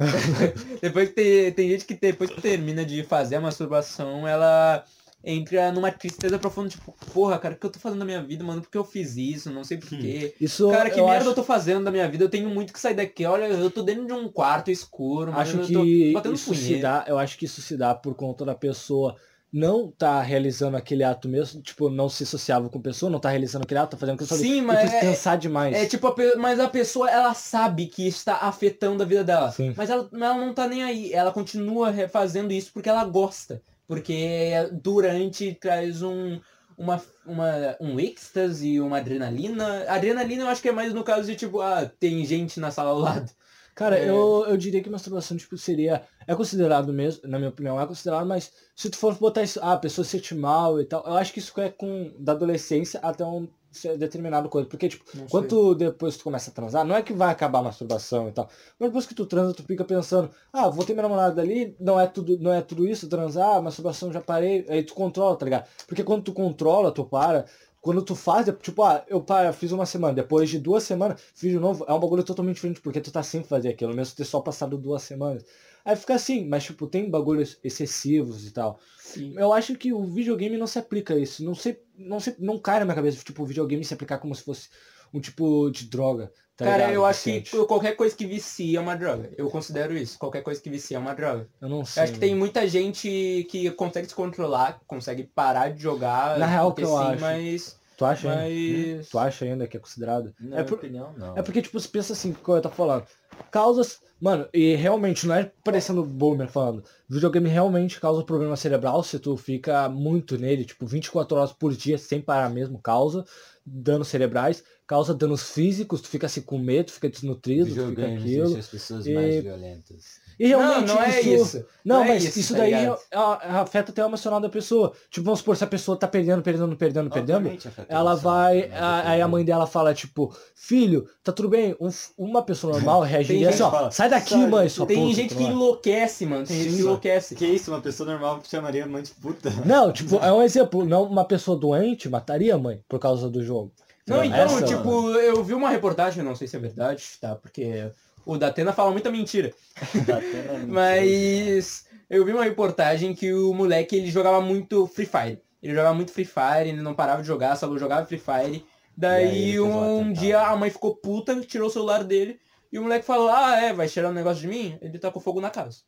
[0.82, 4.84] depois que te- tem gente que depois que termina de fazer a masturbação, ela
[5.22, 8.42] entra numa tristeza profunda, tipo, porra, cara, o que eu tô fazendo na minha vida,
[8.42, 8.62] mano?
[8.62, 9.50] Por que eu fiz isso?
[9.50, 10.34] Não sei porquê.
[10.40, 12.24] Isso Cara, que eu merda acho, eu tô fazendo da minha vida?
[12.24, 13.24] Eu tenho muito que sair daqui.
[13.24, 15.42] Olha, eu tô dentro de um quarto escuro, mano.
[15.42, 18.14] acho eu que tô batendo isso se dá, eu acho que isso se dá por
[18.14, 19.16] conta da pessoa
[19.52, 23.30] não tá realizando aquele ato mesmo, tipo, não se sociava com a pessoa, não tá
[23.30, 25.74] realizando aquele ato, tá fazendo aquilo Sim, mas é- pensar demais.
[25.74, 29.50] É tipo, a mas a pessoa, ela sabe que está afetando a vida dela.
[29.50, 29.74] Sim.
[29.76, 31.12] Mas ela, ela não tá nem aí.
[31.12, 33.60] Ela continua fazendo isso porque ela gosta.
[33.90, 34.52] Porque
[34.84, 36.40] durante traz um,
[36.78, 39.84] uma, uma, um êxtase, uma adrenalina.
[39.88, 42.90] Adrenalina eu acho que é mais no caso de tipo, ah, tem gente na sala
[42.90, 43.28] ao lado.
[43.74, 44.08] Cara, É.
[44.08, 46.04] eu, eu diria que masturbação, tipo, seria.
[46.24, 49.72] É considerado mesmo, na minha opinião, é considerado, mas se tu for botar isso, ah,
[49.72, 53.00] a pessoa se sente mal e tal, eu acho que isso é com da adolescência
[53.02, 54.68] até um ce- determinado coisa.
[54.68, 58.28] Porque, tipo, quando depois tu começa a transar, não é que vai acabar a masturbação
[58.28, 58.48] e tal.
[58.78, 61.98] Mas depois que tu transa, tu fica pensando, ah, vou ter minha namorada ali, não
[62.00, 65.66] é tudo, não é tudo isso, transar, masturbação já parei, aí tu controla, tá ligado?
[65.86, 67.44] Porque quando tu controla, tu para.
[67.80, 71.50] Quando tu faz, tipo, ah, eu pá, fiz uma semana, depois de duas semanas, fiz
[71.50, 74.24] de novo, é um bagulho totalmente diferente, porque tu tá sempre fazer aquilo, mesmo ter
[74.26, 75.42] só passado duas semanas.
[75.84, 78.78] Aí fica assim, mas tipo, tem bagulhos excessivos e tal.
[78.98, 79.34] Sim.
[79.36, 81.44] Eu acho que o videogame não se aplica a isso.
[81.44, 84.34] Não sei, não sei, não cai na minha cabeça, tipo, o videogame se aplicar como
[84.34, 84.68] se fosse
[85.12, 86.32] um tipo de droga.
[86.56, 86.92] tá Cara, ligado?
[86.92, 89.30] eu acho que qualquer coisa que vicia é uma droga.
[89.36, 90.18] Eu considero isso.
[90.18, 91.48] Qualquer coisa que vicia é uma droga.
[91.60, 92.00] Eu não sei.
[92.00, 96.38] Eu acho que tem muita gente que consegue se controlar, consegue parar de jogar.
[96.38, 97.20] Na real, que eu sim, acho.
[97.20, 97.79] Mas.
[98.00, 98.96] Tu acha ainda?
[98.96, 99.08] mas...
[99.10, 100.34] Tu acha ainda que é considerado?
[100.40, 101.36] Na é por- opinião, não.
[101.36, 103.04] É porque, tipo, você pensa assim, como eu tô falando.
[103.50, 104.00] Causas.
[104.18, 106.82] Mano, e realmente, não é parecendo boomer falando.
[107.08, 111.98] Videogame realmente causa problema cerebral se tu fica muito nele, tipo, 24 horas por dia
[111.98, 113.22] sem parar mesmo, causa
[113.64, 118.06] danos cerebrais, causa danos físicos, tu fica assim com medo, tu fica desnutrido, tu fica
[118.06, 118.56] aquilo.
[118.56, 120.20] as pessoas E- mais violentas.
[120.40, 121.64] E realmente não, não é isso.
[121.84, 122.72] Não, Não é mas isso, isso, tá daí
[123.12, 124.92] a- afeta até o emocional da pessoa.
[125.10, 127.50] Tipo, vamos supor, se a pessoa tá perdendo, perdendo, perdendo, perdendo,
[127.88, 128.68] ela vai.
[128.70, 131.76] mas a- Aí a mãe dela fala, tipo, filho, tá tudo bem?
[131.78, 135.14] Um uma pessoa normal reagiria assim, ó, fala, sai daqui, "Sai, mãe, sua Tem puta",
[135.14, 136.46] gente tá que enlouquece, mano.
[136.46, 137.34] Tem gente que enlouquece.
[137.34, 139.50] Que isso, uma pessoa normal chamaria a mãe de puta.
[139.66, 140.86] Não, tipo, é um exemplo.
[140.86, 143.70] Não, uma pessoa doente mataria a mãe por causa do jogo.
[144.06, 144.66] Não, Essa, então, mano.
[144.66, 147.36] tipo, eu vi uma reportagem, não sei se é verdade, tá?
[147.36, 147.90] Porque
[148.30, 149.52] O Datena fala muita mentira.
[149.92, 150.22] Mentira.
[150.68, 155.42] Mas eu vi uma reportagem que o moleque ele jogava muito Free Fire.
[155.60, 158.54] Ele jogava muito Free Fire, ele não parava de jogar, só jogava Free Fire.
[158.54, 158.64] Aí
[158.96, 162.38] Daí um dia a mãe ficou puta, tirou o celular dele.
[162.70, 164.78] E o moleque falou, ah é, vai tirar um negócio de mim?
[164.80, 165.80] Ele tá com fogo na casa.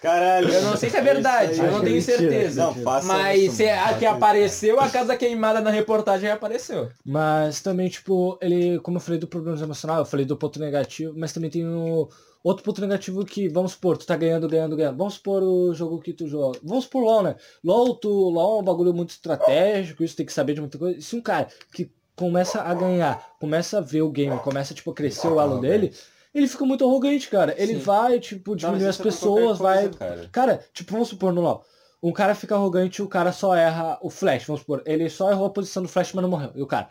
[0.00, 0.48] Caralho.
[0.48, 2.64] Eu não sei se é verdade, eu não tenho Mentira, certeza.
[2.64, 6.90] Não, faça Mas isso, se a que apareceu, a casa queimada na reportagem apareceu.
[7.04, 11.14] Mas também, tipo, ele, como eu falei do problema emocional, eu falei do ponto negativo,
[11.16, 12.08] mas também tem o
[12.42, 14.96] outro ponto negativo que, vamos supor, tu tá ganhando, ganhando, ganhando.
[14.96, 16.58] Vamos supor o jogo que tu joga.
[16.62, 17.36] Vamos supor LOL, né?
[17.62, 21.00] LOL, tu, LOL é um bagulho muito estratégico, isso tem que saber de muita coisa.
[21.00, 24.94] Se um cara que começa a ganhar, começa a ver o game, começa, tipo, a
[24.94, 25.92] crescer o elo dele,
[26.34, 27.54] ele fica muito arrogante, cara.
[27.58, 27.80] Ele Sim.
[27.80, 29.82] vai, tipo, diminuir as é pessoas, vai...
[29.82, 30.28] coisa, cara.
[30.32, 31.64] Cara, tipo, vamos supor no LoL.
[32.02, 34.82] Um cara fica arrogante, o cara só erra o flash, vamos supor.
[34.84, 36.50] Ele só errou a posição do flash, mas não morreu.
[36.54, 36.88] E o cara,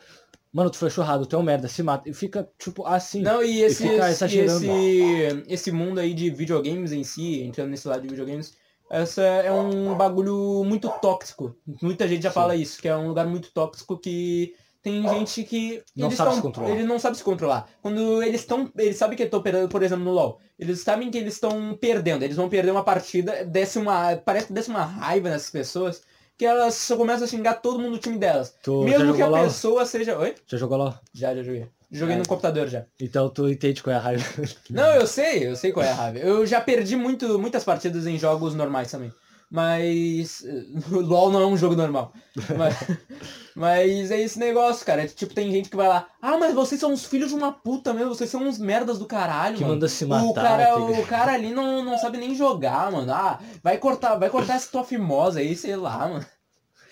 [0.54, 2.10] mano, tu flashou errado, tu é um merda, se mata.
[2.10, 3.22] E fica, tipo, assim.
[3.22, 7.88] Não, e esse, fica esse, esse, esse mundo aí de videogames em si, entrando nesse
[7.88, 8.56] lado de videogames,
[8.90, 11.56] essa é um bagulho muito tóxico.
[11.82, 12.36] Muita gente já Sim.
[12.36, 16.30] fala isso, que é um lugar muito tóxico que tem gente que Não eles sabe
[16.30, 16.70] tão- se controlar.
[16.72, 17.70] Ele não sabe se controlar.
[17.82, 20.40] Quando eles estão, eles sabem que estão perdendo, por exemplo, no LoL.
[20.58, 24.54] Eles sabem que eles estão perdendo, eles vão perder uma partida, desce uma, parece que
[24.54, 26.02] desce uma raiva nessas pessoas,
[26.38, 28.56] que elas só começam a xingar todo mundo do time delas.
[28.64, 29.44] Tu Mesmo que a LoL?
[29.44, 30.36] pessoa seja, oi?
[30.48, 30.94] Já jogou LoL?
[31.14, 31.68] Já, já joguei.
[31.94, 32.20] Joguei É.
[32.20, 32.86] no computador já.
[33.00, 34.24] Então tu entende qual é a raiva.
[34.70, 36.20] Não, eu sei, eu sei qual é a raiva.
[36.20, 39.12] Eu já perdi muito, muitas partidas em jogos normais também.
[39.52, 40.44] Mas.
[40.46, 40.64] eh,
[40.96, 42.14] O LOL não é um jogo normal.
[42.58, 42.78] Mas,
[43.54, 45.04] mas é esse negócio, cara.
[45.04, 46.08] É, tipo, tem gente que vai lá.
[46.22, 49.06] Ah, mas vocês são uns filhos de uma puta mesmo, vocês são uns merdas do
[49.06, 49.74] caralho, Que mano.
[49.74, 50.42] manda se O matar.
[50.42, 51.08] cara, tá o ligado?
[51.08, 53.12] cara ali não, não sabe nem jogar, mano.
[53.12, 56.26] Ah, vai cortar, vai cortar essa tua fimosa aí, sei lá, mano.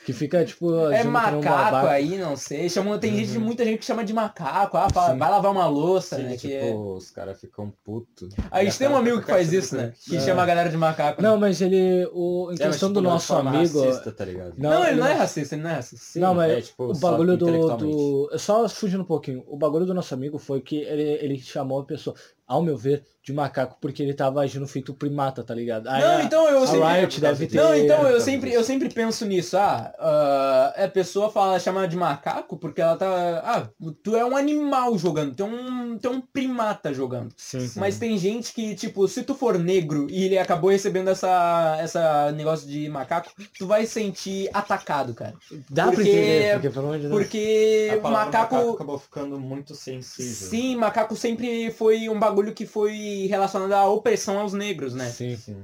[0.05, 2.67] Que fica, tipo, É macaco aí, não sei.
[2.69, 3.43] Chama, tem gente, Uhum.
[3.43, 4.77] muita gente que chama de macaco.
[4.77, 6.29] Ah, fala, vai lavar uma louça, Sim, né?
[6.31, 8.33] tipo, que é- os caras ficam putos.
[8.49, 9.93] A gente tem um amigo que faz isso, né?
[10.07, 10.19] Que É.
[10.19, 11.21] chama a galera de macaco.
[11.21, 11.27] né?
[11.29, 12.07] Não, mas ele.
[12.13, 13.83] O, em questão do nosso amigo.
[13.83, 14.53] Racista, tá ligado?
[14.57, 16.03] Não, ele não é racista, ele não é racista.
[16.05, 18.31] Sim, não, mas é, tipo, o bagulho do, do.
[18.39, 19.43] Só fugindo um pouquinho.
[19.47, 22.15] O bagulho do nosso amigo foi que ele, ele chamou a pessoa,
[22.49, 25.87] ao meu ver, de macaco porque ele tava agindo feito primata, tá ligado?
[25.87, 26.87] Aí Não, a- então eu a sempre.
[26.87, 27.57] Riot deve ter.
[27.57, 29.55] Não, então eu Por sempre, eu sempre penso nisso.
[29.55, 33.07] Ah, ah, a pessoa fala, chama de macaco porque ela tá.
[33.45, 33.69] Ah,
[34.03, 37.31] tu é um animal jogando, tu é um, tu é um primata jogando.
[37.37, 37.79] Sim, sim.
[37.79, 42.31] Mas tem gente que, tipo, se tu for negro e ele acabou recebendo essa, essa
[42.31, 45.33] negócio de macaco, tu vai se sentir atacado, cara.
[45.69, 47.13] Dá pra porque- entender, porque pelo amor de Deus.
[47.13, 48.09] Porque macaco.
[48.55, 50.49] macaco acabou ficando muito sensível.
[50.49, 55.09] Sim, macaco sempre foi um bagulho que foi relacionado à opressão aos negros, né?
[55.09, 55.35] Sim.
[55.35, 55.63] Sim.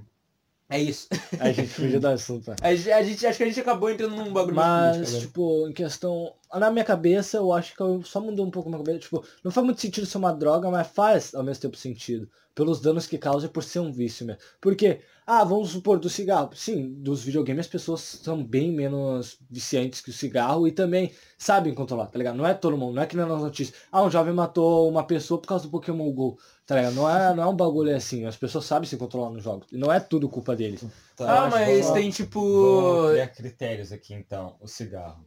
[0.67, 1.07] É isso.
[1.39, 2.51] A gente fugiu do assunto.
[2.59, 5.67] A gente, a gente- acho que a gente acabou entrando num bagulho Mas, político tipo,
[5.69, 6.33] em questão.
[6.55, 8.99] Na minha cabeça, eu acho que eu só mudou um pouco a minha cabeça.
[8.99, 12.27] Tipo, não faz muito sentido ser uma droga, mas faz ao mesmo tempo sentido.
[12.55, 14.41] Pelos danos que causa e por ser um vício mesmo.
[14.59, 16.49] Porque, ah, vamos supor, do cigarro.
[16.55, 21.75] Sim, dos videogames as pessoas são bem menos viciantes que o cigarro e também sabem
[21.75, 22.37] controlar, tá ligado?
[22.37, 23.77] Não é todo mundo, não é que nem nas notícias.
[23.91, 26.39] Ah, um jovem matou uma pessoa por causa do Pokémon GO.
[26.65, 26.93] Tá ligado?
[26.95, 28.25] Não é, não é um bagulho assim.
[28.25, 29.67] As pessoas sabem se controlar nos jogos.
[29.71, 30.83] E não é tudo culpa deles.
[31.15, 33.09] Tá, Ah, mas vamos- tem tipo.
[33.11, 34.55] Criar critérios aqui então.
[34.59, 35.25] O cigarro.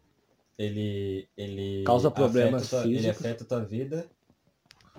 [0.58, 1.28] Ele.
[1.36, 4.06] ele Causa problemas afeta tua- Ele afeta a tua vida.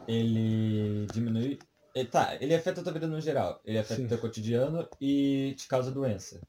[0.08, 1.60] Ele diminui.
[1.94, 3.60] Ele, tá, ele afeta a tua vida no geral.
[3.66, 4.06] Ele afeta Sim.
[4.06, 6.40] o teu cotidiano e te causa doença.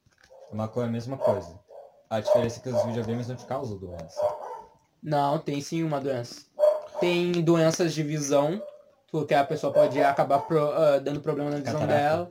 [0.53, 1.59] A maconha é a mesma coisa.
[2.09, 4.21] A diferença é que os videogames não te causam doença.
[5.03, 6.45] Não, tem sim uma doença.
[7.01, 8.63] Tem doenças de visão,
[9.11, 12.03] porque a pessoa pode acabar pro- ah, dando problema na visão Catarata.
[12.09, 12.31] dela.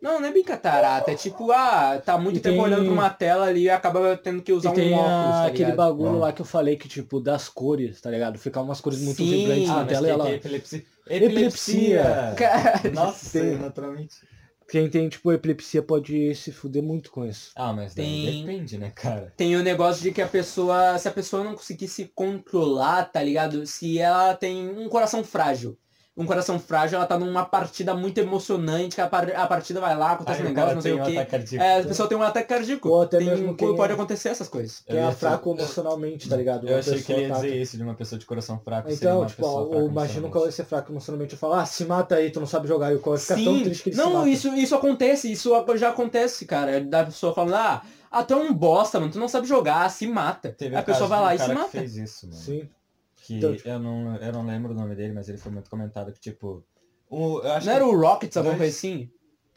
[0.00, 2.92] Não, não é bem catarata, é tipo, ah, tá muito E tempo tem- olhando pra
[2.92, 5.58] uma tela ali e acaba tendo que usar E tem um óculos, a- tá aquele
[5.70, 5.76] ligado?
[5.76, 8.38] bagulho lá que eu falei que, tipo, das cores, tá ligado?
[8.38, 9.28] Ficar umas cores muito Sim.
[9.28, 10.24] vibrantes Ah, na mas tela e tem, ela.
[10.24, 10.82] tem epilepsia.
[11.08, 12.34] Epilepsia.
[12.36, 13.56] Cara, Nossa, Tem.
[13.58, 14.16] naturalmente.
[14.70, 17.50] Quem tem, tipo, epilepsia pode se fuder muito com isso.
[17.56, 19.32] Ah, mas daí Tem- depende, né, cara?
[19.36, 23.22] Tem o negócio de que a pessoa, se a pessoa não conseguir se controlar, tá
[23.22, 23.66] ligado?
[23.66, 25.76] Se ela tem um coração frágil.
[26.18, 29.96] Um coração frágil, ela tá numa partida muito emocionante, que a, par- a partida vai
[29.96, 31.12] lá, acontece Aí um o negócio, não sei tem o um quê.
[31.16, 31.64] ataque cardíaco.
[31.64, 32.88] É, a pessoa tem um ataque cardíaco.
[32.88, 34.82] Ou até Tem- mesmo quem- Pode acontecer essas coisas.
[34.88, 36.66] Eu Quem é fraco emocionalmente, tá ligado?
[36.66, 38.88] Eu Uma achei que ele ia tá- dizer isso de uma pessoa de coração fraco.
[38.90, 40.38] seria Então, uma tipo, ó, eu que emocionalmente.
[40.42, 41.32] vai ser fraco emocionalmente.
[41.34, 42.92] Eu falo, ah, se mata aí, tu não sabe jogar.
[42.92, 44.28] E o cara fica tão Sim, triste que ele se não, mata.
[44.28, 46.80] isso, isso acontece, isso já acontece, cara.
[46.80, 50.06] Da pessoa falando, ah, ah, tu é um bosta, mano, tu não sabe jogar, se
[50.06, 50.48] mata.
[50.50, 51.68] Teve a pessoa vai um lá e se que mata.
[51.68, 52.38] fez isso, mano.
[52.40, 52.68] Sim.
[53.28, 55.68] Que Então, tipo- eu, não, eu não lembro o nome dele, mas ele foi muito
[55.70, 56.64] comentado que, tipo...
[57.10, 59.10] O, Não que- era o Rockets, alguma coisa assim?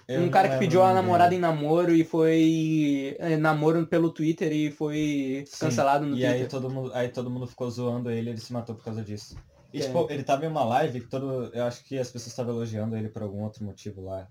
[0.07, 1.37] eu um cara que pediu a namorada dele.
[1.39, 6.31] em namoro e foi é, namoro pelo Twitter e foi Sim, cancelado no E Twitter.
[6.41, 9.01] aí todo, mundo, aí todo mundo ficou zoando ele e ele se matou por causa
[9.01, 9.37] disso.
[9.73, 9.81] E É.
[9.85, 11.49] tipo, ele tava em uma live que todo.
[11.53, 14.27] Eu acho que as pessoas estavam elogiando ele por algum outro motivo lá.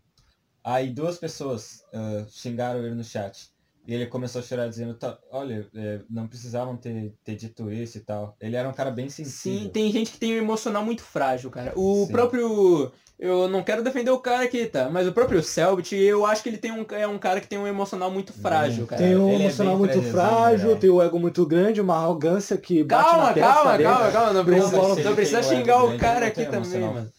[0.63, 3.50] Aí duas pessoas ah, xingaram ele no chat.
[3.87, 7.97] E ele começou a chorar dizendo, "Tá, olha, é, não precisavam ter, ter dito isso
[7.99, 8.37] e tal.
[8.41, 9.63] Ele era um cara bem sensível.
[9.63, 11.73] Sim, tem gente que tem um emocional muito frágil, cara.
[11.75, 12.13] O Sim.
[12.13, 12.93] próprio.
[13.19, 14.89] Eu não quero defender o cara aqui, tá?
[14.89, 17.59] Mas o próprio Selbit, eu acho que ele tem um, é um cara que tem
[17.59, 19.03] um emocional muito frágil, cara.
[19.03, 22.57] Tem um ele é emocional bem muito frágil, tem o ego muito grande, uma arrogância
[22.57, 23.89] que bate Calma, na testa calma, dele.
[23.91, 24.33] calma, calma.
[24.33, 27.11] Não precisa, falo- não precisa xingar o cara aqui também, mano.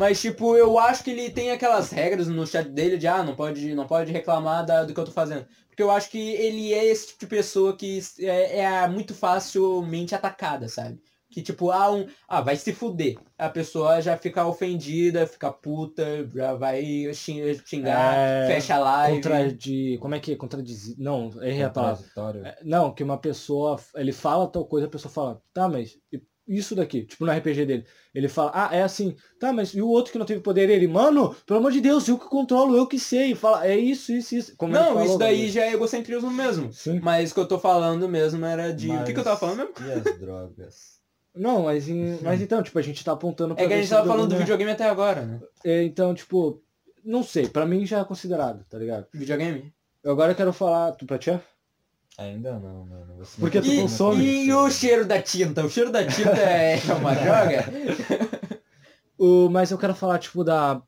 [0.00, 3.36] Mas, tipo, eu acho que ele tem aquelas regras no chat dele de, ah, não
[3.36, 5.46] pode, não pode reclamar da- do que eu tô fazendo.
[5.76, 10.14] Porque eu acho que ele é esse tipo de pessoa que é, é muito facilmente
[10.14, 10.98] atacada, sabe?
[11.30, 13.18] Que, tipo, ah, um, ah, vai se fuder.
[13.36, 19.16] A pessoa já fica ofendida, fica puta, já vai xing- xingar, É, fecha a live.
[19.16, 19.98] Contra de.
[20.00, 20.36] Como é que é?
[20.36, 20.94] Contradizer.
[20.98, 22.06] Não, errei a palavra.
[22.42, 23.78] É, Não, que uma pessoa.
[23.96, 25.98] Ele fala tal coisa, a pessoa fala, tá, mas
[26.48, 27.84] isso daqui, tipo no RPG dele.
[28.14, 30.70] Ele fala, ah, é assim, tá, mas e o outro que não teve poder?
[30.70, 33.34] Ele, mano, pelo amor de Deus, eu que controlo, eu que sei.
[33.34, 34.56] Fala, é isso, isso, isso.
[34.56, 36.72] Como Não, isso daí já é egocentrismo mesmo.
[36.72, 37.00] Sim.
[37.02, 38.90] Mas o que eu tô falando mesmo era de.
[38.90, 39.74] O que, que eu tava falando mesmo?
[39.86, 40.96] E as drogas?
[41.36, 43.90] Não, mas, em- mas então, tipo, a gente tá apontando pra É que a gente
[43.90, 45.40] tava falando do videogame até agora, né?
[45.62, 46.62] é- é, Então, tipo,
[47.04, 49.06] não sei, pra mim já é considerado, tá ligado?
[49.12, 49.70] Videogame?
[50.02, 50.92] Eu agora quero falar.
[50.92, 51.38] Tu pra ti?
[52.18, 52.22] É?
[52.24, 53.14] Ainda não, mano.
[53.18, 54.24] Você Porque não tu consome?
[54.24, 55.64] E, e o cheiro da tinta?
[55.64, 57.64] O cheiro da tinta é uma droga?
[59.18, 60.82] O, mas eu quero falar, tipo, da.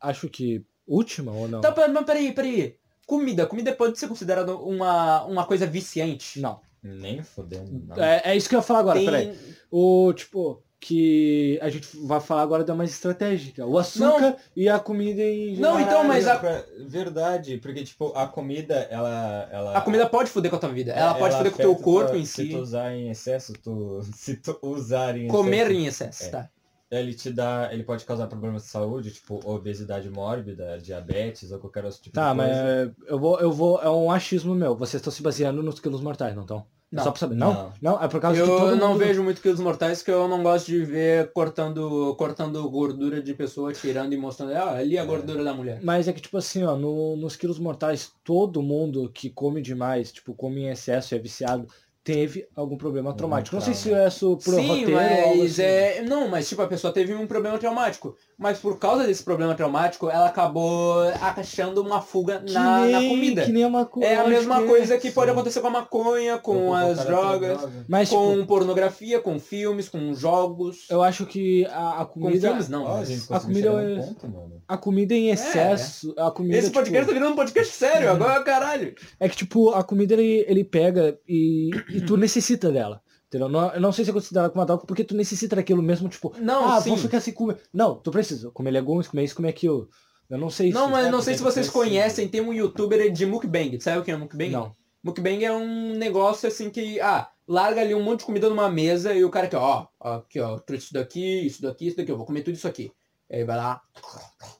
[0.00, 0.64] Acho que.
[0.86, 1.60] Última ou não?
[1.60, 2.76] Tá, pera- mas peraí, peraí.
[3.06, 3.46] Comida.
[3.46, 6.40] Comida pode ser considerada uma, uma coisa viciante?
[6.40, 6.60] Não.
[6.82, 7.70] Nem fodendo.
[7.86, 8.02] não.
[8.02, 9.38] É, é isso que eu ia falar agora, Tem- peraí.
[9.70, 13.66] O, tipo, que a gente vai falar agora da mais estratégica.
[13.66, 15.80] O açúcar e a comida em Não, geral.
[15.80, 19.48] então, mas a- Verdade, porque tipo, a comida, ela.
[19.52, 20.92] ela A comida pode foder com a tua vida.
[20.92, 22.48] Ela, pode foder com o teu corpo tua- em Se si.
[22.48, 24.00] tu usar em excesso, tu.
[24.14, 26.28] Se tu usar em Comer excesso, em excesso, É.
[26.30, 26.48] tá?
[26.90, 27.68] ele te dá.
[27.72, 32.30] Ele pode causar problemas de saúde, tipo obesidade mórbida, diabetes ou qualquer outro tipo Tá,
[32.32, 32.62] de mas coisa.
[33.06, 33.80] é, eu vou, eu vou.
[33.82, 34.74] É um achismo meu.
[34.74, 36.64] Vocês estão se baseando nos quilos mortais, não estão?
[36.92, 37.04] Não.
[37.04, 37.36] Só pra saber.
[37.36, 37.52] Não?
[37.52, 37.72] Não.
[37.80, 38.98] Não, é por causa que Eu todo não mundo...
[38.98, 43.72] vejo muito quilos mortais que eu não gosto de ver cortando, cortando gordura de pessoa,
[43.72, 44.52] tirando e mostrando.
[44.54, 45.78] Ah, ali a gordura da mulher.
[45.82, 50.10] Mas é que, tipo assim, ó, no- nos quilos mortais, todo mundo que come demais,
[50.10, 51.68] tipo, come em excesso e é viciado,
[52.02, 53.54] teve algum problema traumático.
[53.54, 55.62] Não sei se é isso por Sim, roteiro mas assim.
[55.62, 56.02] é.
[56.02, 58.16] Não, mas tipo, a pessoa teve um problema traumático.
[58.40, 63.10] Mas por causa desse problema traumático, ela acabou achando uma fuga Que na, na nem-
[63.10, 63.44] comida.
[63.44, 64.06] Que nem a maconha.
[64.06, 67.72] É a mesma que coisa que pode acontecer com a maconha, com as drogas, droga.
[67.86, 70.86] Mas, com tipo, pornografia, com filmes, com jogos.
[70.88, 72.48] eu acho que a, a Com comida...
[72.48, 72.86] filmes não.
[72.96, 74.60] A gente comida é- ponto.
[74.66, 78.42] A comida em excesso, a comida, Esse podcast tipo, tá virando um podcast sério, agora
[78.42, 78.94] caralho.
[79.18, 83.02] é que, tipo, a comida ele, ele pega e, e tu necessita dela.
[83.30, 83.48] Entendeu?
[83.48, 86.08] Não, eu não sei se é considerado como uma droga, porque tu necessita daquilo mesmo,
[86.08, 86.88] tipo, Não, ah, sim.
[86.88, 87.58] vou ficar sem comer.
[87.72, 89.88] Não, tu precisa comer legumes, comer isso, comer aquilo.
[90.28, 90.90] Eu não sei Não, se...
[90.90, 93.80] mas é, não sei se vocês conhecem, tem um youtuber de mukbang.
[93.80, 94.50] Sabe o que é mukbang?
[94.50, 94.74] Não.
[95.00, 99.14] Mukbang é um negócio assim que, ah, larga ali um monte de comida numa mesa
[99.14, 102.10] e o cara aqui, ó, ó, aqui, ó, trouxe isso daqui, isso daqui, isso daqui,
[102.10, 102.90] eu vou comer tudo isso aqui.
[103.30, 103.80] Aí vai lá.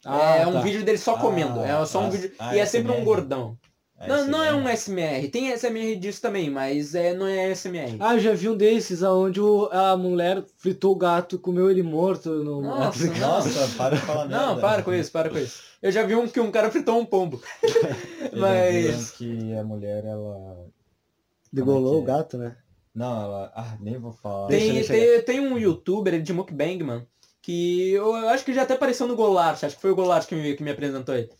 [0.05, 0.61] Ah, é um tá.
[0.61, 1.59] vídeo dele só comendo.
[1.59, 2.33] Ah, é só um ah, vídeo.
[2.39, 3.59] ah, e é sempre um gordão.
[4.07, 4.67] Não, não é um.
[4.69, 5.29] SMR.
[5.29, 7.97] Tem SMR disso também, mas é, não é SMR.
[8.01, 9.41] Ah, eu já vi um desses, onde
[9.71, 13.07] a mulher fritou o gato e comeu ele morto no Nossa.
[13.15, 14.61] Nossa, para de falar não, merda.
[14.61, 15.63] para com isso, para com isso.
[15.83, 17.43] Eu já vi um que um cara fritou um pombo.
[18.37, 19.11] Mas.
[19.13, 20.67] que a mulher, ela...
[21.53, 22.07] Degolou é o é?
[22.07, 22.57] gato, né?
[22.95, 23.53] Não, ela...
[23.55, 24.49] Ah, nem vou falar.
[24.49, 27.07] Deixa, Tem, deixa tem, tem um youtuber de mukbang, mano,
[27.43, 30.35] que eu acho que já até apareceu no Golart, acho que foi o Golart que
[30.35, 31.31] me, que me apresentou ele.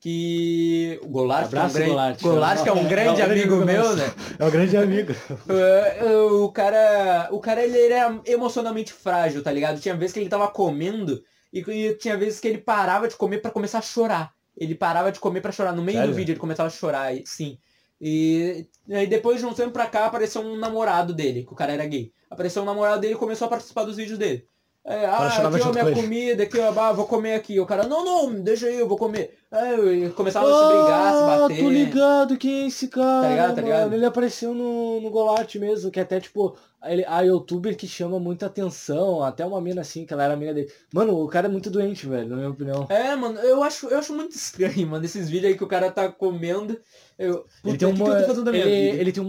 [0.00, 1.00] Que.
[1.02, 2.22] O Golart, Abraço, que é um grande, Golart.
[2.22, 4.12] Golart, que é um grande É um amigo meu, né?
[4.38, 5.12] É um grande amigo.
[5.48, 7.28] É, o cara.
[7.32, 9.80] O cara ele era emocionalmente frágil, tá ligado?
[9.80, 11.22] Tinha vezes que ele tava comendo
[11.52, 14.32] e, e tinha vezes que ele parava de comer pra começar a chorar.
[14.56, 15.72] Ele parava de comer pra chorar.
[15.72, 16.12] No meio Sério?
[16.12, 17.58] do vídeo ele começava a chorar, e- sim.
[18.00, 21.72] E aí depois de um tempo pra cá apareceu um namorado dele, que o cara
[21.72, 22.12] era gay.
[22.30, 24.46] Apareceu um namorado dele e começou a participar dos vídeos dele.
[24.84, 27.58] É, ah, aqui ó, minha comida, aqui ó, ah, vou comer aqui.
[27.60, 29.37] O cara, não, não, deixa aí, eu vou comer.
[29.50, 31.58] Aí eu- começava a se brigar, se Ah, bater.
[31.64, 33.94] tô ligado quem é esse cara, Tá ligado, tá ligado?
[33.94, 38.44] Ele apareceu no, no Golart mesmo, que até, tipo, ele, a youtuber que chama muita
[38.44, 40.70] atenção, até uma mina assim, que ela era a mina dele.
[40.92, 42.86] Mano, o cara é muito doente, velho, na minha opinião.
[42.90, 45.90] É, mano, eu acho, eu acho muito estranho, mano, esses vídeos aí que o cara
[45.90, 46.78] tá comendo.
[47.18, 48.18] Eu, Ele tem, uma,
[48.52, 49.22] ele, ele tem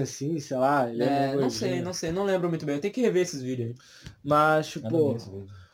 [0.00, 0.88] assim, sei lá.
[0.88, 2.76] É, É, não sei, não sei, não lembro muito bem.
[2.76, 3.74] Eu tenho que rever esses vídeos aí.
[4.22, 5.16] Mas, tipo.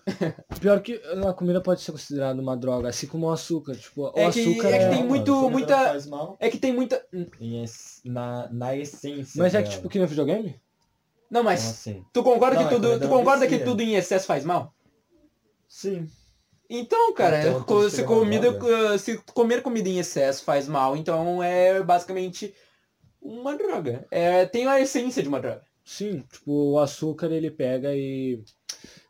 [0.60, 3.74] pior que a comida pode ser considerada uma droga, assim como o açúcar.
[3.74, 4.88] Tipo, É o que- açúcar é que é...
[4.90, 7.04] tem muito- mano, muita- não faz mal É que tem muita.
[8.04, 10.60] na, na essência Mas é que, tipo, que nem videogame?
[11.30, 12.04] Não, mas assim?
[12.12, 14.74] tu concorda Não, que é tudo, tu comida concorda que tudo em excesso faz mal?
[15.68, 16.06] Sim.
[16.68, 18.98] Então, cara, Então, se, comida, droga.
[18.98, 22.54] se comer comida em excesso faz mal, então é basicamente
[23.20, 24.06] uma droga.
[24.10, 25.62] É, tem a essência de uma droga.
[25.84, 28.42] Sim, tipo, o açúcar ele pega e.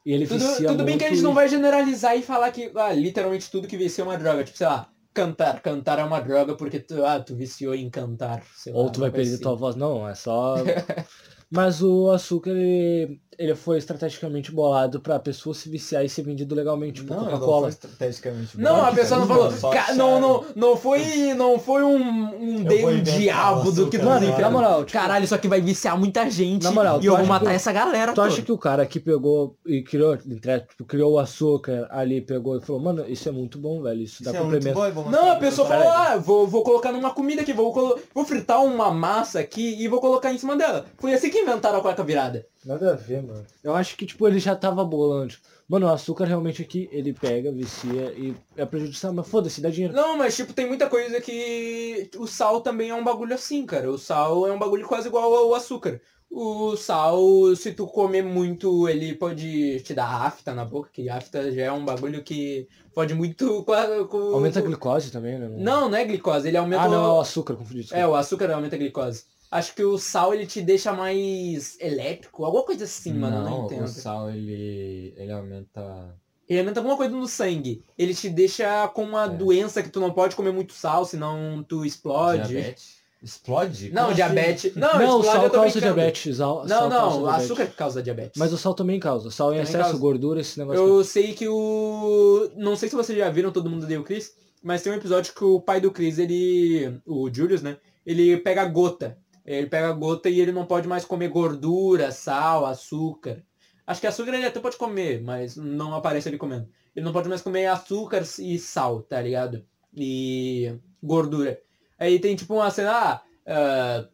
[0.04, 2.70] E ele Tudo, tudo bem que a gente muito não vai generalizar e falar que
[2.74, 4.44] ah, literalmente tudo que vicia é uma droga.
[4.44, 5.60] Tipo, sei lá, cantar.
[5.62, 8.42] Cantar é uma droga porque tu, ah, tu viciou em cantar.
[8.54, 9.42] sei lá, Ou tu vai perder assim.
[9.42, 9.76] tua voz.
[9.76, 10.56] Não, é só.
[11.50, 16.54] Mas o açúcar, ele, ele foi estrategicamente bolado pra pessoa se viciar e ser vendido
[16.54, 17.60] legalmente, tipo Não, não Coca-Cola.
[17.62, 19.52] foi estrategicamente Não, bom, a pessoa não falou.
[19.72, 24.26] Ca- não, não, não foi, não foi um, um, de- um diabo do que Mano,
[24.38, 26.62] na moral, tipo, Caralho, isso aqui vai viciar muita gente.
[26.62, 28.28] Na moral, e eu vou matar que- essa galera Tu toda.
[28.28, 32.56] acha que o cara que pegou e criou, entre- tipo, criou o açúcar ali, pegou
[32.56, 34.02] e falou, mano, isso é muito bom, velho.
[34.02, 34.94] Isso dá Isso é muito complemento.
[34.94, 35.74] bom, mostrar Não, a pra pessoa você.
[35.74, 39.82] falou, ah, vou, vou colocar numa comida aqui, vou, colo- vou fritar uma massa aqui
[39.82, 40.84] e vou colocar em cima dela.
[40.98, 42.46] Foi assim que inventaram a cueca virada.
[42.64, 43.44] Nada a ver, mano.
[43.62, 45.28] Eu acho que, tipo, ele já tava bolando.
[45.28, 49.70] tipo, Mano, o açúcar realmente aqui, ele pega, vicia e é prejudicial, mas foda-se, dá
[49.70, 49.94] dinheiro.
[49.94, 52.10] Não, mas tipo, tem muita coisa que.
[52.16, 53.90] O sal também é um bagulho assim, cara.
[53.90, 56.00] O sal é um bagulho quase igual ao açúcar.
[56.30, 57.22] O sal,
[57.54, 61.72] se tu comer muito, ele pode te dar afta na boca, que afta já é
[61.72, 65.48] um bagulho que pode muito com Aumenta a glicose também, né?
[65.48, 67.16] Não, não é glicose, ele aumenta Ah, não, é o...
[67.16, 67.82] o açúcar, confundi.
[67.82, 68.02] desculpa.
[68.02, 69.24] É, o açúcar aumenta a glicose.
[69.56, 73.64] Acho que o sal ele te deixa mais elétrico, alguma coisa assim, mano, não Não,
[73.66, 73.84] entendo.
[73.84, 76.14] o sal ele, ele aumenta.
[76.48, 77.82] Ele aumenta alguma coisa no sangue.
[77.96, 79.28] Ele te deixa com uma É.
[79.28, 82.48] doença que tu não pode comer muito sal, senão tu explode.
[82.48, 82.96] Diabetes.
[83.22, 83.88] Explode?
[83.90, 84.14] Não, Como assim?
[84.16, 84.74] diabetes.
[84.74, 85.94] Não, Não, o explode, sal eu tô causa brincando.
[85.94, 86.36] diabetes.
[86.36, 87.44] Sal, Não, sal não, causa o diabetes.
[87.44, 88.38] açúcar causa diabetes.
[88.38, 89.30] Mas o sal também causa.
[89.30, 89.98] Sal em Também excesso, causa.
[89.98, 90.82] gordura, esse negócio.
[90.84, 92.50] Eu sei que o.
[92.56, 94.32] Não sei se vocês já viram Todo Mundo Deu o Chris,
[94.62, 97.00] mas tem um episódio que o pai do Chris, ele.
[97.06, 97.76] O Julius, né?
[98.04, 99.16] Ele pega gota.
[99.44, 103.42] Ele pega gota e ele não pode mais comer gordura, sal, açúcar.
[103.86, 106.68] Acho que açúcar ele até pode comer, mas não aparece ele comendo.
[106.96, 109.64] Ele não pode mais comer açúcar e sal, tá ligado?
[109.94, 111.60] E gordura.
[111.98, 114.08] Aí tem tipo uma cena, ah, ah,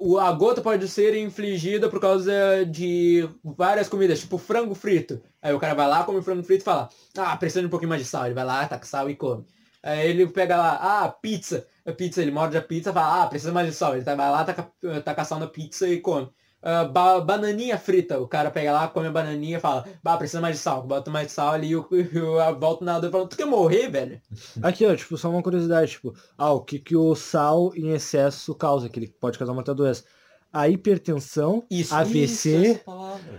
[0.00, 5.20] o- a gota pode ser infligida por causa de várias comidas, tipo frango frito.
[5.42, 7.88] Aí o cara vai lá, come frango frito e fala, ah, precisa de um pouquinho
[7.88, 8.26] mais de sal.
[8.26, 9.44] Ele vai lá, taca sal e come.
[9.82, 11.66] Aí ele pega lá, ah, pizza.
[11.86, 13.94] A pizza, ele morde a pizza fala, ah, precisa mais de sal.
[13.94, 14.70] Ele tá- vai lá, taca,
[15.04, 16.28] taca sal na pizza e come.
[16.62, 20.42] Ah, ba- bananinha frita, o cara pega lá, come a bananinha e fala, bah, precisa
[20.42, 23.26] mais de sal, bota mais de sal ali e eu, eu volto na e falo,
[23.26, 24.20] tu quer morrer, velho?
[24.62, 28.54] Aqui, ó, tipo, só uma curiosidade, tipo, ah, o que, que o sal em excesso
[28.54, 30.04] causa, que ele pode causar muita doença.
[30.52, 32.80] A hipertensão, Isso, AVC, Isso.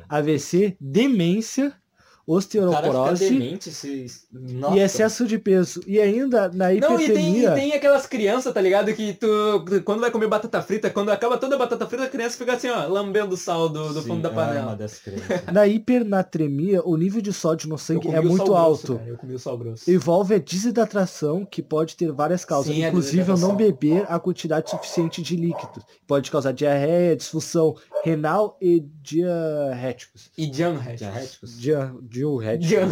[0.10, 1.74] AVC, demência,
[2.32, 4.06] osteoporose demente se...
[4.74, 5.82] E excesso de peso.
[5.86, 8.94] E ainda na Não, e tem, hipertermia, e tem aquelas crianças, tá ligado?
[8.94, 9.28] Que tu,
[9.84, 12.70] quando vai comer batata frita, quando acaba toda a batata frita, a criança fica assim,
[12.70, 14.76] ó, lambendo o sal do, do Sim, fundo da era panela.
[15.04, 15.54] crianças.
[15.54, 18.96] na hipernatremia, o nível de sódio no sangue é muito alto.
[18.96, 19.90] grosso, eu comi o sal grosso.
[19.90, 24.70] Envolve a desidratação, que pode ter várias causas, Sim, inclusive eu não beber a quantidade
[24.70, 25.84] suficiente de líquido.
[26.08, 30.32] Pode causar diarreia, disfunção renal e diarréticos.
[30.38, 30.48] E.
[30.48, 31.60] Diarréticos?
[31.60, 32.68] Dia, diuréticos.
[32.68, 32.90] Dian.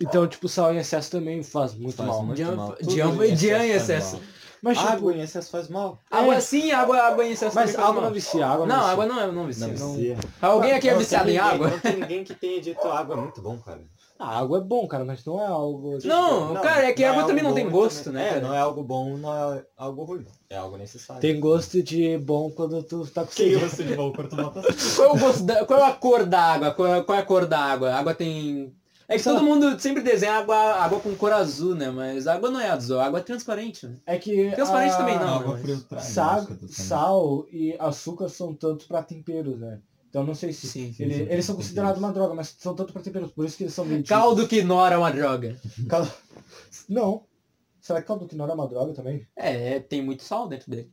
[0.00, 2.22] Então, tipo, sal em excesso também faz muito Faz mal.
[2.22, 2.76] muito Dian- mal.
[2.82, 4.20] Dian- em Dian em excesso.
[4.62, 5.98] Mas, tipo, Água em excesso faz mal.
[6.10, 8.90] Água sim, água, água em excesso mas água não vicia, água Não, vicia.
[8.92, 9.66] água não é não vicia.
[9.68, 9.94] Não Não.
[9.96, 10.16] vicia.
[10.42, 11.68] Alguém aqui é Não, viciado em ninguém- água?
[11.68, 13.80] Não tem ninguém que tenha dito água é muito bom, cara.
[14.18, 15.98] A água é bom, cara, mas não é algo...
[16.04, 18.22] Não, cara, é que água também não tem algo bom gosto, também.
[18.22, 20.24] né, É, não é algo bom, não é algo ruim.
[20.48, 21.20] É algo necessário.
[21.20, 23.56] Tem gosto de bom quando tu tá com sede.
[23.58, 24.36] gosta de bom quando tu
[24.96, 26.70] Qual é o gosto da, qual é a cor da água?
[26.72, 27.90] Qual é, qual é a cor da água?
[27.90, 28.72] A água tem.
[29.08, 29.48] É que Sei todo lá.
[29.48, 31.90] mundo sempre desenha água, água com cor azul, né?
[31.90, 33.94] Mas a água não é azul, a água é transparente, né?
[34.04, 35.28] É que Transparente a- também não.
[35.40, 36.04] água mas- filtrada.
[36.04, 39.78] Sal, sal e açúcar são tanto pra temperos, né?
[40.16, 40.66] Então não sei se...
[40.66, 43.44] Sim, sim, ele- sim, eles são considerados uma droga, mas são tanto pra temperos, por
[43.44, 44.08] isso que eles são vendidos.
[44.08, 45.60] Caldo quinora é uma droga.
[45.86, 46.10] Caldo...
[46.88, 47.24] Não.
[47.82, 49.26] Será que caldo quinora é uma droga também?
[49.36, 50.90] É, tem muito sal dentro dele.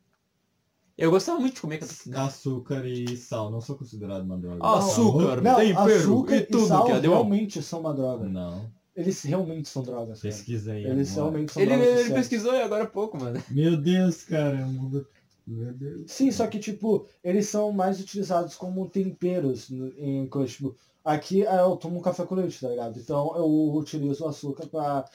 [0.97, 2.23] Eu gostava muito de comer caldo quinora.
[2.23, 4.59] Açúcar e sal não são considerados uma droga.
[4.61, 5.41] Açúcar.
[5.41, 8.27] Não, tempero açúcar e tudo sal que é realmente são uma droga.
[8.27, 8.69] Não.
[8.93, 10.21] Eles realmente são drogas,
[10.67, 10.83] aí.
[10.83, 11.31] Eles agora.
[11.31, 12.27] realmente são Ele, drogas ele oficiais.
[12.27, 13.41] pesquisou agora há pouco, mano.
[13.49, 14.67] Meu Deus, cara.
[15.47, 16.11] É um Deus.
[16.11, 21.45] Sim, só que, tipo, eles são mais utilizados como temperos no- em coisas, tipo, aqui
[21.45, 22.99] é, eu tomo um café com leite, tá ligado?
[22.99, 25.05] Então eu utilizo o açúcar pra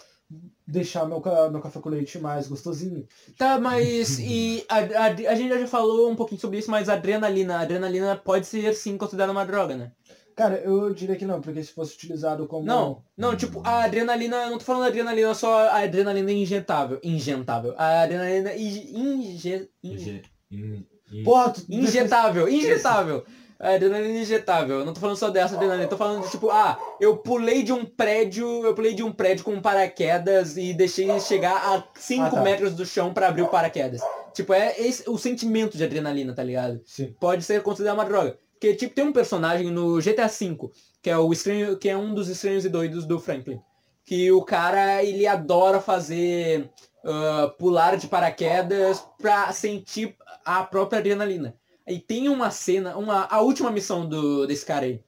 [0.67, 3.07] deixar meu, ca- meu café com leite mais gostosinho.
[3.39, 6.95] Tá, mas e a, a, a gente já falou um pouquinho sobre isso, mas a
[6.95, 9.93] adrenalina, a adrenalina pode ser sim considerada uma droga, né?
[10.39, 12.65] Cara, eu diria que não, porque se fosse utilizado como...
[12.65, 17.75] Não, não, tipo, a adrenalina, eu não tô falando adrenalina só a adrenalina injetável, injetável.
[17.77, 21.63] A adrenalina inje, inje, in- in- Porra, tu...
[21.69, 23.25] Injetável, injetável.
[23.59, 24.79] É, adrenalina injetável.
[24.79, 27.73] Eu não tô falando só dessa adrenalina, tô falando de tipo, ah, eu pulei de
[27.73, 32.31] um prédio, eu pulei de um prédio com paraquedas e deixei chegar a 5 Ah,
[32.31, 32.41] tá.
[32.43, 34.01] metros do chão pra abrir o paraquedas.
[34.33, 36.81] Tipo, é esse, o sentimento de adrenalina, tá ligado?
[36.85, 37.13] Sim.
[37.19, 38.39] Pode ser considerado uma droga.
[38.59, 42.13] Porque, tipo, tem um personagem no GTA V, que é o estranho, que é um
[42.13, 43.61] dos estranhos e doidos do Franklin.
[44.05, 46.69] Que o cara, ele adora fazer
[47.05, 51.55] ah, pular de paraquedas pra sentir a própria adrenalina.
[51.87, 55.01] E tem uma cena, uma, a última missão do, desse cara aí.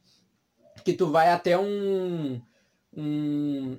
[0.84, 2.40] Que tu vai até um.
[2.96, 3.78] um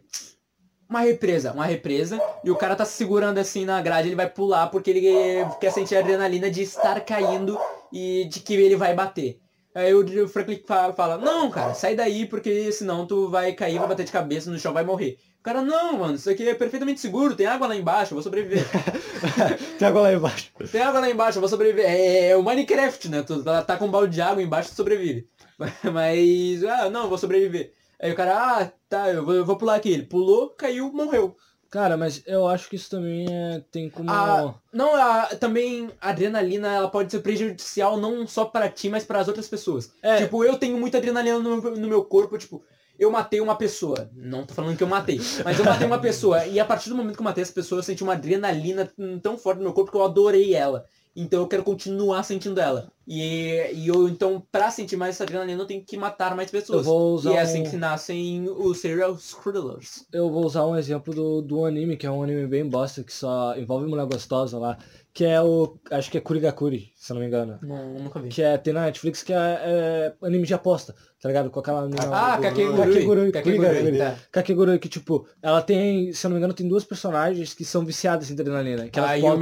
[0.87, 4.29] uma represa, uma represa, e o cara tá se segurando assim na grade, ele vai
[4.29, 7.57] pular porque ele quer sentir a adrenalina de estar caindo
[7.93, 9.39] e de que ele vai bater.
[9.73, 13.87] Aí o Franklin fa- fala, não, cara, sai daí porque senão tu vai cair, vai
[13.87, 15.17] bater de cabeça no chão, vai morrer.
[15.39, 18.23] O cara, não, mano, isso aqui é perfeitamente seguro, tem água lá embaixo, eu vou
[18.23, 18.63] sobreviver.
[19.77, 20.51] Tem água lá embaixo.
[20.71, 21.85] Tem água lá embaixo, eu vou sobreviver.
[21.85, 23.23] É, é o Minecraft, né?
[23.23, 25.27] Tu tá, tá com um balde de água embaixo, tu sobrevive.
[25.91, 27.73] Mas, ah, não, eu vou sobreviver.
[27.99, 29.91] Aí o cara, ah, tá, eu vou, eu vou pular aqui.
[29.91, 31.35] Ele pulou, caiu, morreu.
[31.71, 33.63] Cara, mas eu acho que isso também é...
[33.71, 34.11] tem como...
[34.11, 39.05] Ah, não, a, também a adrenalina ela pode ser prejudicial não só pra ti, mas
[39.05, 39.93] para as outras pessoas.
[40.01, 40.17] É.
[40.17, 42.61] Tipo, eu tenho muita adrenalina no, no meu corpo, tipo,
[42.99, 44.11] eu matei uma pessoa.
[44.13, 46.45] Não tô falando que eu matei, mas eu matei uma pessoa.
[46.45, 48.91] E a partir do momento que eu matei essa pessoa, eu senti uma adrenalina
[49.23, 50.85] tão forte no meu corpo que eu adorei ela.
[51.15, 52.89] Então eu quero continuar sentindo ela.
[53.05, 56.79] E, e eu, então, pra sentir mais essa adrenalina, eu tenho que matar mais pessoas.
[56.79, 60.05] Eu vou usar e é um- assim que nascem os serial killers.
[60.13, 63.11] Eu vou usar um exemplo do, do anime, que é um anime bem bosta, que
[63.11, 64.77] só envolve mulher gostosa lá.
[65.13, 65.77] Que é o...
[65.91, 67.59] Acho que é Kurigakuri, se não me engano.
[67.61, 68.29] Não, nunca vi.
[68.29, 71.49] Que é, tem na Netflix, que é, é anime de aposta, tá ligado?
[71.49, 71.89] Com aquela.
[72.13, 73.31] Ah, Kakegurui.
[73.33, 73.97] Kakegurui.
[73.97, 74.15] Tá.
[74.31, 78.29] Kakegurui, que tipo, ela tem, se não me engano, tem duas personagens que são viciadas
[78.29, 78.87] em adrenalina.
[78.87, 79.37] Que elas Ah, botam-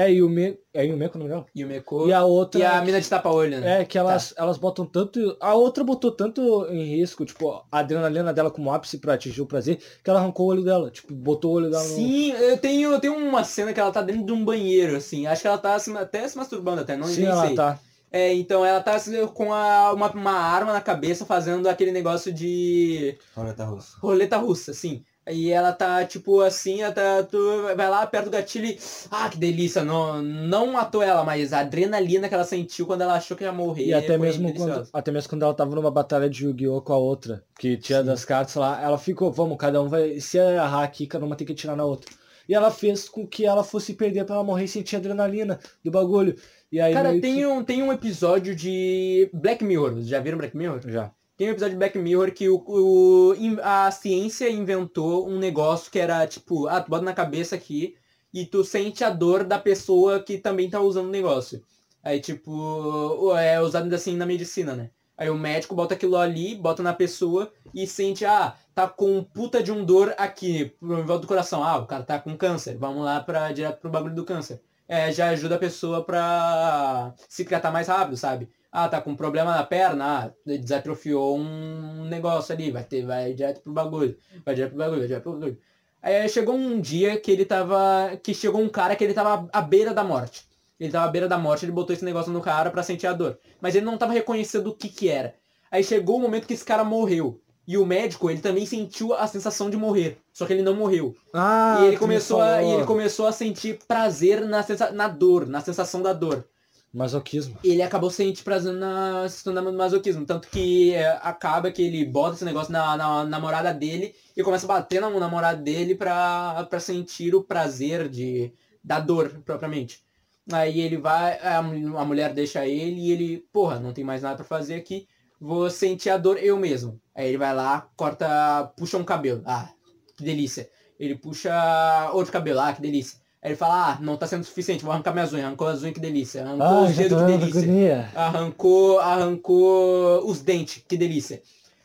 [0.00, 0.56] É, Yume...
[0.72, 1.44] É Yumeko, não é?
[1.56, 2.06] Yumeko.
[2.06, 2.60] E a outra...
[2.60, 3.80] E a mina de tapa-olho, né?
[3.80, 5.36] É, que elas, elas botam tanto.
[5.40, 9.46] A outra botou tanto em risco, tipo, a adrenalina dela como ápice pra atingir o
[9.46, 10.88] prazer, que ela arrancou o olho dela.
[10.90, 11.88] Tipo, botou o olho dela no.
[11.88, 15.26] Sim, eu tenho, eu tenho uma cena que ela tá dentro de um banheiro, assim.
[15.26, 17.54] Acho que ela tá se- até se masturbando até, não Sim, nem ela sei.
[17.56, 17.78] tá.
[18.10, 22.32] É, então ela tá assim, com a- uma, uma arma na cabeça fazendo aquele negócio
[22.32, 23.96] de Roleta russa.
[24.00, 25.02] roleta russa, assim.
[25.30, 27.38] E ela tá, tipo, assim, até tu
[27.76, 28.78] vai lá, aperta o gatilho e.
[29.10, 29.84] Ah, que delícia!
[29.84, 33.52] Não, não matou ela, mas a adrenalina que ela sentiu quando ela achou que ia
[33.52, 33.86] morrer.
[33.86, 36.80] E até mesmo, quando, até mesmo quando ela tava numa batalha de Yu-Gi-Oh!
[36.82, 40.20] com a outra, que tinha das cartas lá, ela ficou, vamos, cada um vai.
[40.20, 42.10] Se errar aqui, cada uma tem que atirar na outra.
[42.48, 45.90] E ela fez com que ela fosse perder pra ela morrer e sentir adrenalina do
[45.90, 46.34] bagulho.
[46.72, 50.00] E aí Cara, tem que- um, tem um episódio de Black Mirror.
[50.00, 50.80] Já viram Black Mirror?
[50.86, 51.10] Já.
[51.38, 55.98] Tem um episódio de Black Mirror que o, o- a ciência inventou um negócio que
[55.98, 57.94] era tipo, ah, tu bota na cabeça aqui
[58.34, 61.62] e tu sente a dor da pessoa que também tá usando o negócio.
[62.02, 64.90] Aí, tipo, é usado assim na medicina, né?
[65.16, 69.62] Aí o médico bota aquilo ali, bota na pessoa e sente, ah, tá com puta
[69.62, 71.62] de um dor aqui, por volta do coração.
[71.62, 74.60] Ah, o cara tá com câncer, vamos lá pra, direto pro bagulho do câncer.
[74.88, 78.48] É, já ajuda a pessoa pra se tratar mais rápido, sabe?
[78.70, 83.62] Ah, tá com problema na perna, ah, desatrofiou um negócio ali, vai ter, vai direto
[83.62, 85.58] pro bagulho, vai direto pro bagulho, vai direto pro bagulho.
[86.02, 89.60] Aí chegou um dia que ele tava, que chegou um cara que ele tava à
[89.60, 90.46] beira da morte.
[90.78, 93.12] Ele tava à beira da morte, ele botou esse negócio no cara pra sentir a
[93.12, 93.38] dor.
[93.60, 95.34] Mas ele não tava reconhecendo o que que era.
[95.70, 97.40] Aí chegou o momento que esse cara morreu.
[97.66, 100.18] E o médico, ele também sentiu a sensação de morrer.
[100.32, 101.14] Só que ele não morreu.
[101.34, 105.46] Ah, e ele começou a, e ele começou a sentir prazer na, sensa na dor,
[105.46, 106.46] na sensação da dor.
[106.92, 107.58] Masoquismo.
[107.62, 110.24] Ele acabou sentindo prazer na sensação do masoquismo.
[110.24, 114.64] Tanto que é, acaba que ele bota esse negócio na, na namorada dele e começa
[114.66, 120.02] a bater na namorada dele pra, pra sentir o prazer de, da dor, propriamente.
[120.50, 124.36] Aí ele vai, a, a mulher deixa ele e ele, porra, não tem mais nada
[124.36, 125.06] pra fazer aqui,
[125.38, 126.98] vou sentir a dor eu mesmo.
[127.14, 129.42] Aí ele vai lá, corta, puxa um cabelo.
[129.44, 129.70] Ah,
[130.16, 130.70] que delícia.
[130.98, 133.20] Ele puxa outro cabelo, ah, que delícia.
[133.42, 135.46] Aí ele fala, ah, não tá sendo suficiente, vou arrancar minhas unhas.
[135.46, 136.42] Arrancou as unhas, que delícia.
[136.44, 137.60] Arrancou Ah, os dedos, que delícia.
[137.62, 138.08] agonia.
[138.14, 141.40] Arrancou, arrancou os dentes, que delícia.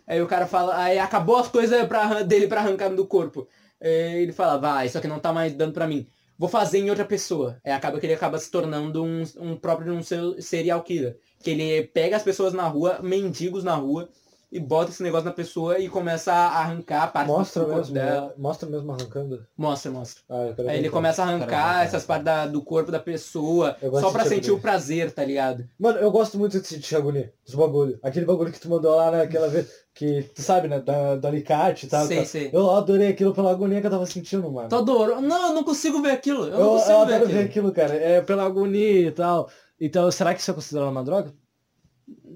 [0.08, 3.48] Aí o cara fala, aí acabou as coisas pra, dele pra arrancar do corpo.
[3.82, 6.08] Aí ele fala, vai, isso aqui não tá mais dando pra mim.
[6.38, 7.58] Vou fazer em outra pessoa.
[7.64, 11.16] Aí acaba que ele acaba se tornando um, um próprio um ser- serial killer.
[11.42, 14.10] Que ele pega as pessoas na rua, mendigos na rua,
[14.54, 17.94] e bota esse negócio na pessoa e começa a arrancar parte Mostra do corpo mesmo,
[17.96, 18.28] dela.
[18.28, 18.34] né?
[18.38, 19.46] mostra mesmo arrancando.
[19.58, 20.22] Mostra, mostra.
[20.30, 20.92] Ah, eu Aí ver ele então.
[20.92, 24.52] começa a arrancar Caramba, essas partes da- do corpo da pessoa, Eu só pra sentir
[24.52, 25.68] o prazer, tá ligado?
[25.80, 28.00] Mano, eu gosto muito desse de agonia, dos bagulho.
[28.04, 31.86] Aquele bagulho que tu mandou lá naquela vez, que tu sabe, né, da, do alicate
[31.86, 32.06] e tal.
[32.06, 32.50] Sei, sei.
[32.54, 34.70] Eu adorei aquilo pela agonia que eu tava sentindo, mano.
[34.70, 35.20] Tô adoro.
[35.22, 36.44] Não, eu não consigo ver aquilo.
[36.46, 37.32] Eu, Eu, não eu consigo ver adoro aquilo.
[37.40, 37.94] ver aquilo, cara.
[37.96, 39.50] É pela agonia e tal.
[39.82, 41.34] Então, será que isso é considerado uma droga?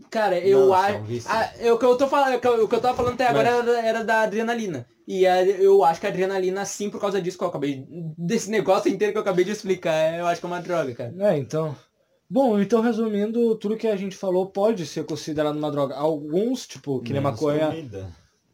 [0.10, 1.00] Cara, eu acho.
[1.28, 3.14] Ah, eu- o que eu tô falando, o que eu, o que eu tava falando
[3.14, 4.86] até agora era, da- era da adrenalina.
[5.08, 7.86] E a- eu acho que a adrenalina, sim, por causa disso que eu acabei.
[8.18, 11.14] Desse negócio inteiro que eu acabei de explicar, eu acho que é uma droga, cara.
[11.20, 11.76] É, então.
[12.30, 15.96] Bom, então resumindo, tudo que a gente falou pode ser considerado uma droga.
[15.96, 17.68] Alguns, tipo, que nem maconha.
[17.68, 18.08] comida.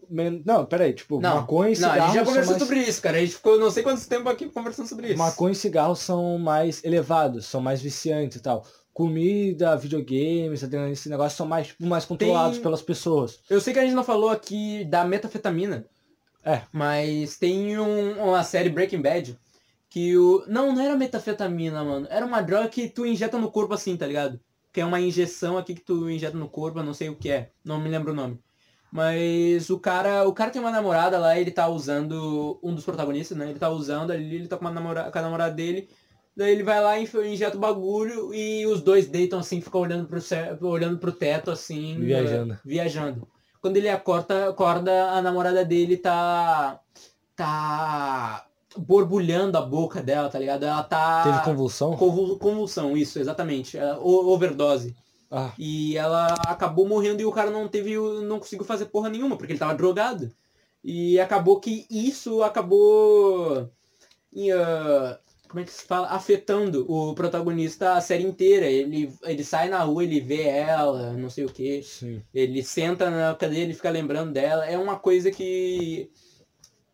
[0.10, 2.12] men- Não, peraí, tipo, Não, maconha e não, a cigarro.
[2.14, 2.64] gente já conversou mais...
[2.64, 3.18] sobre isso, cara.
[3.18, 5.18] A gente ficou não sei quanto tempo aqui conversando sobre isso.
[5.18, 8.64] Maconha e cigarro são mais elevados, são mais viciantes e tal.
[8.94, 13.40] Comida, videogames, adrenalina, esse negócio são mais, tipo, mais controlados Tem- pelas pessoas.
[13.50, 15.86] Eu sei que a gente não falou aqui da metafetamina.
[16.46, 16.62] É.
[16.72, 19.38] Mas tem um- uma série Breaking Bad
[19.90, 20.44] que o.
[20.48, 22.06] Não, não era metafetamina, mano.
[22.10, 24.40] Era uma droga que tu injeta no corpo assim, tá ligado?
[24.72, 27.30] Que é uma injeção aqui que tu injeta no corpo, eu não sei o que
[27.30, 27.50] é.
[27.64, 28.40] Não me lembro o nome.
[28.92, 30.28] Mas o cara.
[30.28, 32.60] O cara tem uma namorada lá, ele tá usando.
[32.62, 33.50] Um dos protagonistas, né?
[33.50, 35.90] Ele tá usando ali, ele tá com, uma namora, com a namorada dele.
[36.36, 40.20] Daí ele vai lá, injeta o bagulho e os dois deitam assim, ficam olhando pro,
[40.20, 42.00] céu, olhando pro teto assim.
[42.00, 42.54] Viajando.
[42.54, 43.28] eh, viajando.
[43.62, 46.80] Quando ele acorda, acorda, a namorada dele tá.
[47.36, 48.46] tá.
[48.76, 50.64] borbulhando a boca dela, tá ligado?
[50.66, 51.24] Ela tá.
[51.24, 51.96] Teve convulsão?
[51.96, 53.78] convul- convulsão, isso, exatamente.
[53.78, 54.96] É, overdose.
[55.32, 57.96] Ah, E ela acabou morrendo e o cara não teve.
[58.24, 60.32] não conseguiu fazer porra nenhuma, porque ele tava drogado.
[60.84, 63.70] E acabou que isso acabou.
[64.32, 65.18] e, ah,
[65.54, 66.08] como é que se fala?
[66.08, 68.66] Afetando o protagonista a série inteira.
[68.66, 71.80] Ele, ele sai na rua, ele vê ela, não sei o que.
[72.34, 74.66] Ele senta na cadeira e fica lembrando dela.
[74.66, 76.10] É uma coisa que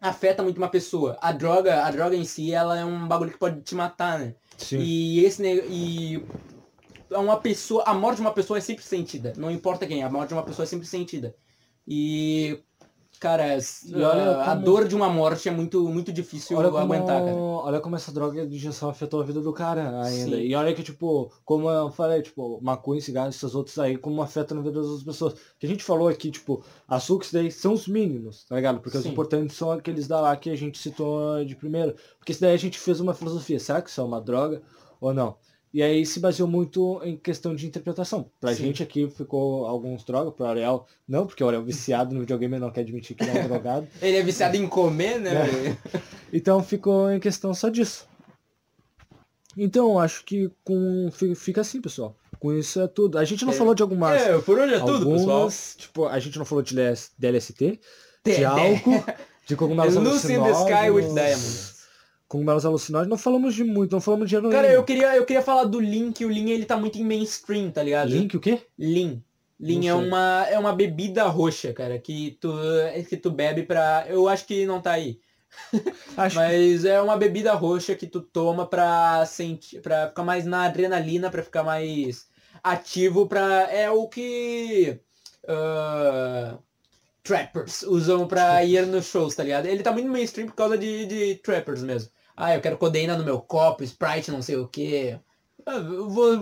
[0.01, 1.18] afeta muito uma pessoa.
[1.22, 4.36] A droga, a droga em si, ela é um bagulho que pode te matar, né?
[4.57, 4.80] Sim.
[4.80, 6.22] E esse e
[7.12, 9.32] uma pessoa, a morte de uma pessoa é sempre sentida.
[9.38, 11.34] Não importa quem, a morte de uma pessoa é sempre sentida.
[11.88, 12.62] E
[13.20, 16.82] cara, E olha a como- dor de uma morte é muito muito difícil Olha como,
[16.84, 17.36] aguentar, cara.
[17.36, 20.38] olha como essa droga de injeção afetou a vida do cara ainda.
[20.38, 20.42] Sim.
[20.44, 24.56] E olha que, tipo, como eu falei, tipo, maconha, cigarro, esses outros aí, como afeta
[24.56, 25.34] na vida das outras pessoas.
[25.60, 28.80] Que a gente falou aqui, tipo, açúcares daí são os mínimos, tá ligado?
[28.80, 29.10] Porque os Sim.
[29.12, 31.96] importantes são aqueles da lá que a gente citou de primeiro.
[32.18, 34.62] Porque isso daí a gente fez uma filosofia, será que isso é uma droga
[35.02, 35.36] ou não?
[35.72, 38.32] E aí se baseou muito em questão de interpretação.
[38.42, 38.64] Pra Sim.
[38.64, 42.58] gente aqui ficou alguns drogas, pro Ariel não, porque o Ariel é viciado no videogame
[42.58, 43.88] não quer admitir que ele é um drogado.
[44.02, 45.44] Ele é viciado em comer, né?
[45.46, 45.78] velho?
[46.34, 48.08] Então ficou em questão só disso.
[49.58, 52.16] Então, acho que com fi- fica assim, pessoal.
[52.40, 53.18] Com isso é tudo.
[53.18, 53.56] A gente não É.
[53.56, 54.22] falou de algumas.
[54.22, 55.50] É, por hoje é tudo, algumas, pessoal.
[55.78, 57.80] Tipo, a gente não falou de LS DLST,
[58.26, 59.04] de álcool,
[59.46, 61.14] de cogumelos Lucy in the Sky with.
[61.14, 61.79] Diamonds.
[62.30, 63.10] Cogumelos alucinógenos.
[63.10, 64.56] Não falamos de muito, não falamos de heroína.
[64.56, 67.04] Cara, eu queria, eu queria falar do Lean, que o Lean ele tá muito em
[67.04, 68.10] mainstream, tá ligado?
[68.10, 68.62] Link o quê?
[68.78, 69.22] Lean.
[69.60, 72.54] Lean Não é uma, é uma bebida roxa, cara, que tu,
[73.10, 74.06] que tu bebe pra...
[74.08, 75.20] Eu acho que não tá aí.
[76.16, 80.66] Acho Mas é uma bebida roxa que tu toma pra sentir, para ficar mais na
[80.66, 82.28] adrenalina, pra ficar mais
[82.64, 85.00] ativo, pra é o que
[85.48, 86.60] ah,
[87.24, 89.66] trappers usam pra ir nos shows, tá ligado?
[89.66, 92.12] Ele tá muito mainstream por causa de, de trappers mesmo.
[92.42, 95.20] Ah, eu quero codeína no meu copo, Sprite, não sei o que.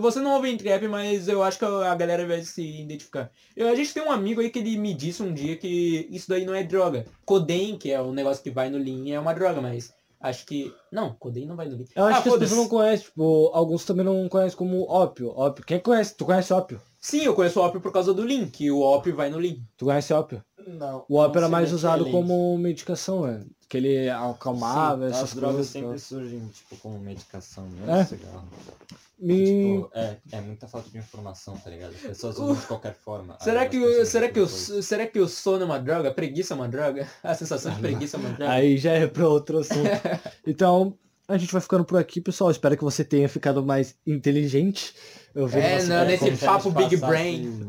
[0.00, 3.32] Você não ouve em trap, mas eu acho que a galera vai se identificar.
[3.56, 6.28] Eu- a gente tem um amigo aí que ele me disse um dia que isso
[6.28, 7.04] daí não é droga.
[7.26, 10.72] Codein, que é o negócio que vai no Lean, é uma droga, mas acho que...
[10.92, 11.86] Não, Codein não vai no Lean.
[11.96, 15.30] Eu acho ah, que as pessoas não conhecem, tipo, alguns também não conhecem como ópio.
[15.36, 15.64] Ópio.
[15.66, 16.16] Quem conhece?
[16.16, 16.80] Tu conhece ópio?
[17.00, 19.56] Sim, eu conheço o ópio por causa do Lean, que o ópio vai no Lean.
[19.76, 20.44] Tu conhece ópio?
[20.68, 21.04] Não.
[21.08, 23.40] O ópio era mais nem usado é como medicação, né?
[23.68, 25.70] Que ele acalmava, Sim, essas as drogas coisas.
[25.70, 25.98] sempre então.
[25.98, 27.86] surgem, tipo, como medicação, É?
[27.86, 28.04] né?
[28.04, 28.48] Cigarro.
[29.18, 29.44] Me...
[29.44, 31.90] Tipo, é, é muita falta de informação, tá ligado?
[31.92, 33.36] As pessoas usam de qualquer forma.
[33.40, 36.08] Será que, o, será, que o, será que o sono é uma droga?
[36.08, 37.06] A preguiça é uma droga?
[37.22, 38.52] A sensação de preguiça é uma droga?
[38.52, 39.90] Aí já é para outro assunto.
[40.46, 40.96] então,
[41.26, 42.50] a gente vai ficando por aqui, pessoal.
[42.50, 44.94] Espero que você tenha ficado mais inteligente.
[45.54, 47.60] É, não, nesse a papo Big Brain.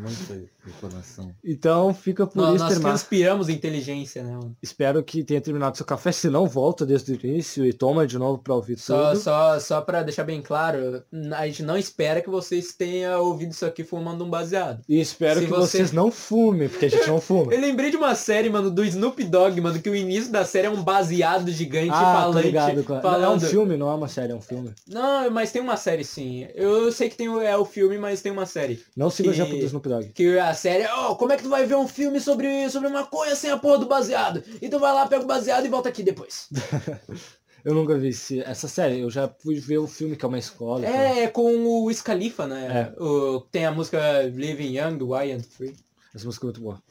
[1.43, 2.63] Então, fica por Nós, isso.
[2.63, 2.89] nós terminar.
[2.89, 4.32] transpiramos inteligência, né?
[4.34, 4.55] mano?
[4.61, 6.11] Espero que tenha terminado seu café.
[6.11, 9.22] Se não, volta desde o início e toma de novo para ouvir Só, tudo.
[9.22, 11.03] só, só pra deixar bem claro,
[11.36, 14.82] a gente não espera que vocês tenham ouvido isso aqui fumando um baseado.
[14.88, 17.53] E espero Se que você- vocês não fumem, porque a gente não fuma.
[17.53, 20.67] Eu lembrei de uma série, mano, do Snoop Dogg, mano, que o início da série
[20.67, 22.45] é um baseado gigante Ah, tô falante.
[22.47, 22.84] ligado.
[22.84, 23.43] com- falando...
[23.43, 24.72] É um filme, não é uma série, é um filme.
[24.88, 26.47] Não, mas tem uma série sim.
[26.53, 28.84] Eu sei que tem o, é o filme, mas tem uma série.
[28.95, 30.10] Não siga Que- exemplo do Snoop Dogg.
[30.14, 32.89] Que a série é, oh, como é que tu vai ver um filme sobre, sobre
[32.89, 34.43] maconha sem a porra do baseado?
[34.62, 36.47] E tu vai lá, pega o baseado e volta aqui depois.
[37.64, 38.99] Eu nunca vi esse- essa série.
[39.01, 40.80] Eu já fui ver o filme que é uma escola.
[40.88, 40.93] então.
[40.97, 42.93] É, é com o Wiz Khalifa, né?
[42.97, 45.76] O, tem a música Living Young, Wild and Free.
[46.16, 46.82] Essa música é muito boa.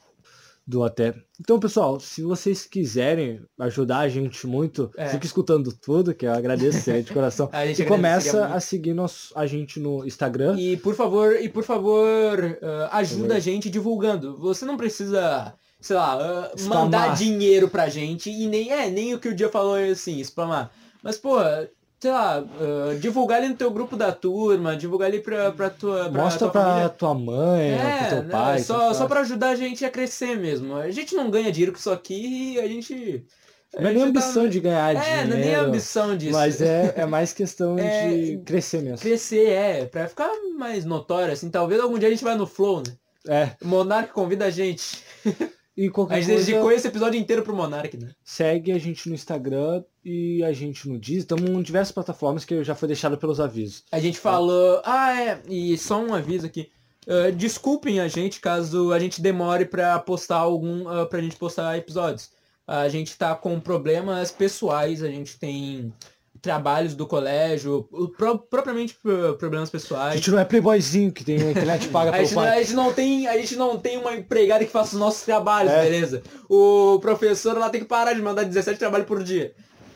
[0.68, 1.14] Do até.
[1.40, 5.08] Então, pessoal, se vocês quiserem ajudar a gente muito, É.
[5.08, 7.48] fica escutando tudo, que eu agradeço de coração.
[7.78, 10.60] E começa a seguir nos, a gente no Instagram.
[10.60, 14.36] E por favor, e por favor, ah, ajuda a gente divulgando.
[14.36, 16.84] Você não precisa, sei lá, Spamar.
[16.84, 20.22] mandar dinheiro pra gente e nem é nem o que o dia falou é assim,
[20.22, 20.70] spamar.
[21.02, 21.38] Mas pô,
[22.00, 26.08] sei lá, ah, divulgar ali no teu grupo da turma, divulgar ali pra, pra tua
[26.10, 26.88] pra Mostra tua pra família.
[26.90, 28.58] tua mãe, pro É, teu né, pai.
[28.60, 30.76] só, só pra ajudar a gente a crescer mesmo.
[30.76, 33.24] A gente não ganha dinheiro com isso aqui e a gente.
[33.76, 35.28] a Não é nem gente tá- ambição de ganhar É, dinheiro.
[35.28, 36.32] não é nem a ambição disso.
[36.32, 38.98] Mas é, é mais questão É, de crescer mesmo.
[38.98, 41.50] Crescer, é, pra ficar mais notório, assim.
[41.50, 42.94] Talvez algum dia a gente vai no Flow, né?
[43.28, 43.50] É.
[43.62, 45.02] O Monark convida a gente.
[45.76, 48.10] E A qualquer gente dedicou coisa, esse episódio inteiro pro Monark, né?
[48.24, 51.20] segue a gente no Instagram e a gente no Deezer.
[51.22, 53.84] Estamos em diversas plataformas que já foi deixado pelos avisos.
[53.92, 54.80] A gente falou.
[54.84, 55.40] Ah, é.
[55.48, 56.70] E só um aviso aqui.
[57.06, 60.88] Ah, desculpem a gente caso a gente demore pra postar algum.
[60.88, 62.30] ah, pra gente postar episódios.
[62.66, 65.92] A gente tá com problemas pessoais, a gente tem
[66.40, 70.14] trabalhos do colégio, pro- propriamente pro- problemas A pessoais.
[70.16, 72.74] gente não é playboyzinho que tem a internet paga A pelo gente, não, a gente
[72.74, 75.82] não tem, a gente não tem uma empregada que faça os nossos trabalhos, É.
[75.82, 76.22] beleza?
[76.48, 79.52] O professor lá tem que parar de mandar 17 trabalhos por dia.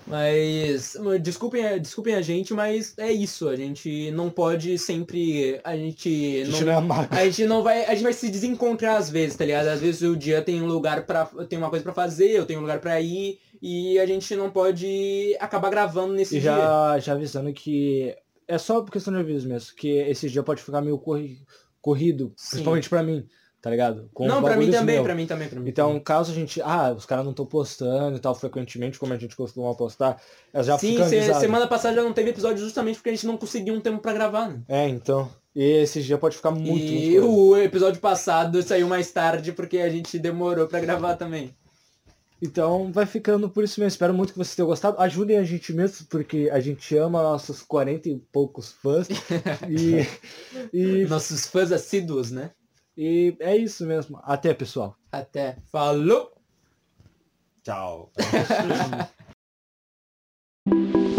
[0.06, 3.48] Mas desculpem, a- desculpem a gente, mas é isso.
[3.48, 5.60] A gente não pode sempre.
[5.64, 7.84] A gente A gente não, não é a gente não vai.
[7.84, 9.68] A gente vai se desencontrar às vezes, tá ligado?
[9.68, 12.58] Às vezes o dia tem um lugar para tem uma coisa pra fazer, eu tenho
[12.58, 16.50] um lugar pra ir, e a gente não pode acabar gravando nesse E dia.
[16.50, 18.14] já, já avisando que
[18.48, 21.38] é só por questão de aviso mesmo, que esse dia pode ficar meio corri-
[21.80, 22.50] corrido, Sim.
[22.50, 23.24] principalmente pra mim,
[23.62, 24.10] tá ligado?
[24.12, 25.04] Com não, pra mim também, meu.
[25.04, 25.70] pra mim também, pra mim.
[25.70, 29.16] Então, caso a gente, ah, os caras não estão postando e tal frequentemente, como a
[29.16, 30.20] gente costuma postar,
[30.52, 33.36] elas já Sim, se- semana passada já não teve episódio justamente porque a gente não
[33.38, 34.60] conseguiu um tempo pra gravar, né?
[34.68, 35.30] É, então.
[35.54, 39.78] E esse dia pode ficar muito, e muito o episódio passado saiu mais tarde porque
[39.78, 41.54] a gente demorou pra gravar também.
[42.42, 43.88] Então vai ficando por isso mesmo.
[43.92, 45.00] Espero muito que vocês tenham gostado.
[45.00, 49.06] Ajudem a gente mesmo, porque a gente ama nossos 40 e poucos fãs.
[49.70, 50.04] e,
[50.76, 52.50] e, Nossos fãs assíduos, né?
[52.96, 54.20] E é isso mesmo.
[54.22, 54.96] Até, pessoal.
[55.10, 55.56] Até.
[55.66, 56.32] Falou!
[57.62, 58.10] Tchau.